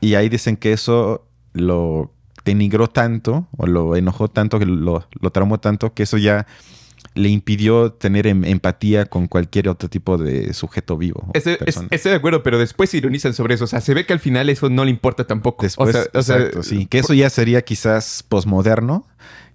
Y 0.00 0.14
ahí 0.14 0.28
dicen 0.28 0.56
que 0.56 0.72
eso 0.72 1.26
lo 1.52 2.12
denigró 2.44 2.88
tanto 2.88 3.48
o 3.56 3.66
lo 3.66 3.96
enojó 3.96 4.28
tanto, 4.28 4.58
que 4.58 4.66
lo, 4.66 5.06
lo 5.20 5.30
traumó 5.30 5.58
tanto, 5.58 5.94
que 5.94 6.04
eso 6.04 6.16
ya 6.16 6.46
le 7.16 7.30
impidió 7.30 7.92
tener 7.92 8.26
em, 8.26 8.44
empatía 8.44 9.06
con 9.06 9.26
cualquier 9.26 9.68
otro 9.68 9.88
tipo 9.88 10.18
de 10.18 10.52
sujeto 10.52 10.96
vivo. 10.96 11.30
Estoy, 11.32 11.56
de 11.58 12.14
acuerdo, 12.14 12.42
pero 12.42 12.58
después 12.58 12.90
se 12.90 12.98
ironizan 12.98 13.34
sobre 13.34 13.54
eso. 13.54 13.64
O 13.64 13.66
sea, 13.66 13.80
se 13.80 13.94
ve 13.94 14.06
que 14.06 14.12
al 14.12 14.20
final 14.20 14.48
eso 14.50 14.68
no 14.70 14.84
le 14.84 14.90
importa 14.90 15.26
tampoco. 15.26 15.64
Después, 15.64 15.96
o 16.12 16.22
sea, 16.22 16.62
sí. 16.62 16.86
Que 16.86 16.98
eso 16.98 17.14
ya 17.14 17.30
sería 17.30 17.62
quizás 17.62 18.22
posmoderno, 18.28 19.06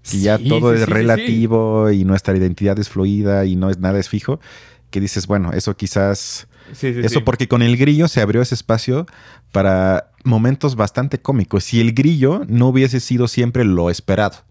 que 0.09 0.19
ya 0.19 0.37
todo 0.37 0.73
es 0.73 0.89
relativo 0.89 1.91
y 1.91 2.03
nuestra 2.03 2.35
identidad 2.35 2.77
es 2.79 2.89
fluida 2.89 3.45
y 3.45 3.55
no 3.55 3.69
es 3.69 3.77
nada 3.77 3.99
es 3.99 4.09
fijo. 4.09 4.39
Que 4.89 4.99
dices, 4.99 5.27
bueno, 5.27 5.53
eso 5.53 5.77
quizás... 5.77 6.47
eso 6.81 7.23
porque 7.23 7.47
con 7.47 7.61
el 7.61 7.77
grillo 7.77 8.07
se 8.07 8.21
abrió 8.21 8.41
ese 8.41 8.55
espacio 8.55 9.05
para 9.51 10.11
momentos 10.23 10.75
bastante 10.75 11.21
cómicos. 11.21 11.63
Si 11.63 11.79
el 11.79 11.93
grillo 11.93 12.41
no 12.47 12.69
hubiese 12.69 12.99
sido 12.99 13.27
siempre 13.27 13.63
lo 13.63 13.89
esperado 13.89 14.50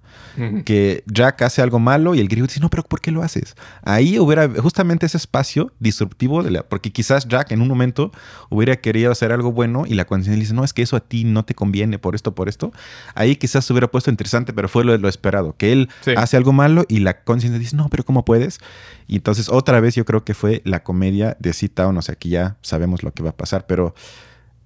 que 0.65 1.03
Jack 1.07 1.43
hace 1.43 1.63
algo 1.63 1.79
malo 1.79 2.15
y 2.15 2.21
el 2.21 2.29
grillo 2.29 2.47
dice, 2.47 2.61
no, 2.61 2.71
pero 2.71 2.83
¿por 2.83 3.01
qué 3.01 3.11
lo 3.11 3.23
haces? 3.23 3.57
Ahí 3.83 4.19
hubiera 4.19 4.49
justamente 4.61 5.07
ese 5.07 5.17
espacio 5.17 5.73
disruptivo, 5.79 6.43
de 6.43 6.51
la, 6.51 6.63
porque 6.63 6.91
quizás 6.91 7.29
Jack 7.29 7.53
en 7.53 7.61
un 7.61 7.69
momento 7.69 8.13
hubiera 8.49 8.77
querido 8.77 9.13
hacer 9.13 9.33
algo 9.33 9.53
bueno 9.53 9.85
y 9.87 9.95
la 9.95 10.05
conciencia 10.05 10.37
le 10.37 10.41
dice, 10.41 10.55
no, 10.55 10.65
es 10.65 10.73
que 10.73 10.83
eso 10.83 10.97
a 10.97 11.01
ti 11.01 11.25
no 11.25 11.45
te 11.45 11.55
conviene 11.55 11.99
por 11.99 12.15
esto, 12.15 12.35
por 12.35 12.49
esto. 12.49 12.73
Ahí 13.15 13.37
quizás 13.37 13.65
se 13.65 13.73
hubiera 13.73 13.91
puesto 13.91 14.11
interesante, 14.11 14.53
pero 14.53 14.69
fue 14.69 14.85
lo, 14.85 14.97
lo 14.97 15.09
esperado, 15.09 15.55
que 15.57 15.73
él 15.73 15.89
hace 16.17 16.37
algo 16.37 16.53
malo 16.53 16.85
y 16.89 17.01
la 17.01 17.23
conciencia 17.23 17.59
dice, 17.59 17.77
no, 17.77 17.89
pero 17.89 18.05
¿cómo 18.05 18.25
puedes? 18.25 18.61
Y 19.07 19.17
entonces 19.17 19.49
otra 19.49 19.81
vez 19.81 19.95
yo 19.95 20.05
creo 20.05 20.25
que 20.25 20.35
fue 20.35 20.63
la 20.65 20.83
comedia 20.83 21.37
de 21.41 21.53
Cita, 21.53 21.87
o 21.89 21.93
no 21.93 22.03
sé, 22.03 22.13
aquí 22.13 22.31
ya 22.31 22.57
sabemos 22.63 23.03
lo 23.03 23.13
que 23.13 23.23
va 23.23 23.31
a 23.31 23.37
pasar, 23.37 23.67
pero 23.67 23.95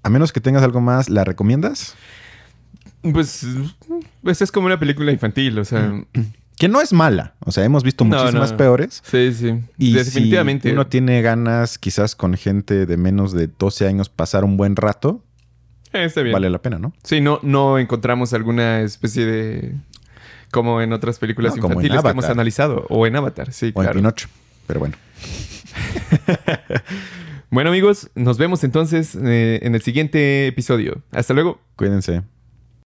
a 0.02 0.10
menos 0.10 0.32
que 0.32 0.40
tengas 0.40 0.62
algo 0.62 0.80
más, 0.80 1.08
¿la 1.08 1.24
recomiendas? 1.24 1.94
Pues, 3.12 3.46
pues, 4.22 4.40
es 4.40 4.50
como 4.50 4.66
una 4.66 4.78
película 4.78 5.12
infantil, 5.12 5.58
o 5.58 5.64
sea. 5.64 6.04
Que 6.56 6.68
no 6.68 6.80
es 6.80 6.92
mala. 6.92 7.34
O 7.40 7.50
sea, 7.50 7.64
hemos 7.64 7.82
visto 7.82 8.04
muchísimas 8.04 8.52
peores. 8.52 9.02
Sí, 9.04 9.34
sí. 9.34 9.60
Y 9.76 9.92
Definitivamente. 9.92 10.68
Si 10.68 10.72
uno 10.72 10.86
tiene 10.86 11.20
ganas, 11.20 11.78
quizás 11.78 12.14
con 12.14 12.34
gente 12.34 12.86
de 12.86 12.96
menos 12.96 13.32
de 13.32 13.48
12 13.48 13.88
años, 13.88 14.08
pasar 14.08 14.44
un 14.44 14.56
buen 14.56 14.76
rato. 14.76 15.24
Eh, 15.92 16.04
está 16.04 16.22
bien. 16.22 16.32
Vale 16.32 16.50
la 16.50 16.62
pena, 16.62 16.78
¿no? 16.78 16.92
Sí, 17.02 17.20
no, 17.20 17.40
no 17.42 17.78
encontramos 17.80 18.32
alguna 18.34 18.82
especie 18.82 19.26
de. 19.26 19.74
Como 20.52 20.80
en 20.80 20.92
otras 20.92 21.18
películas 21.18 21.56
infantiles 21.56 22.00
que 22.00 22.08
hemos 22.08 22.26
analizado. 22.26 22.86
O 22.88 23.04
en 23.04 23.16
Avatar, 23.16 23.52
sí, 23.52 23.72
o 23.74 23.82
en 23.82 23.90
Pinocho. 23.90 24.28
Pero 24.68 24.78
bueno. 24.78 24.94
bueno, 27.50 27.70
amigos, 27.70 28.10
nos 28.14 28.38
vemos 28.38 28.62
entonces 28.62 29.16
eh, 29.20 29.58
en 29.62 29.74
el 29.74 29.82
siguiente 29.82 30.46
episodio. 30.46 31.02
Hasta 31.10 31.34
luego. 31.34 31.58
Cuídense. 31.74 32.22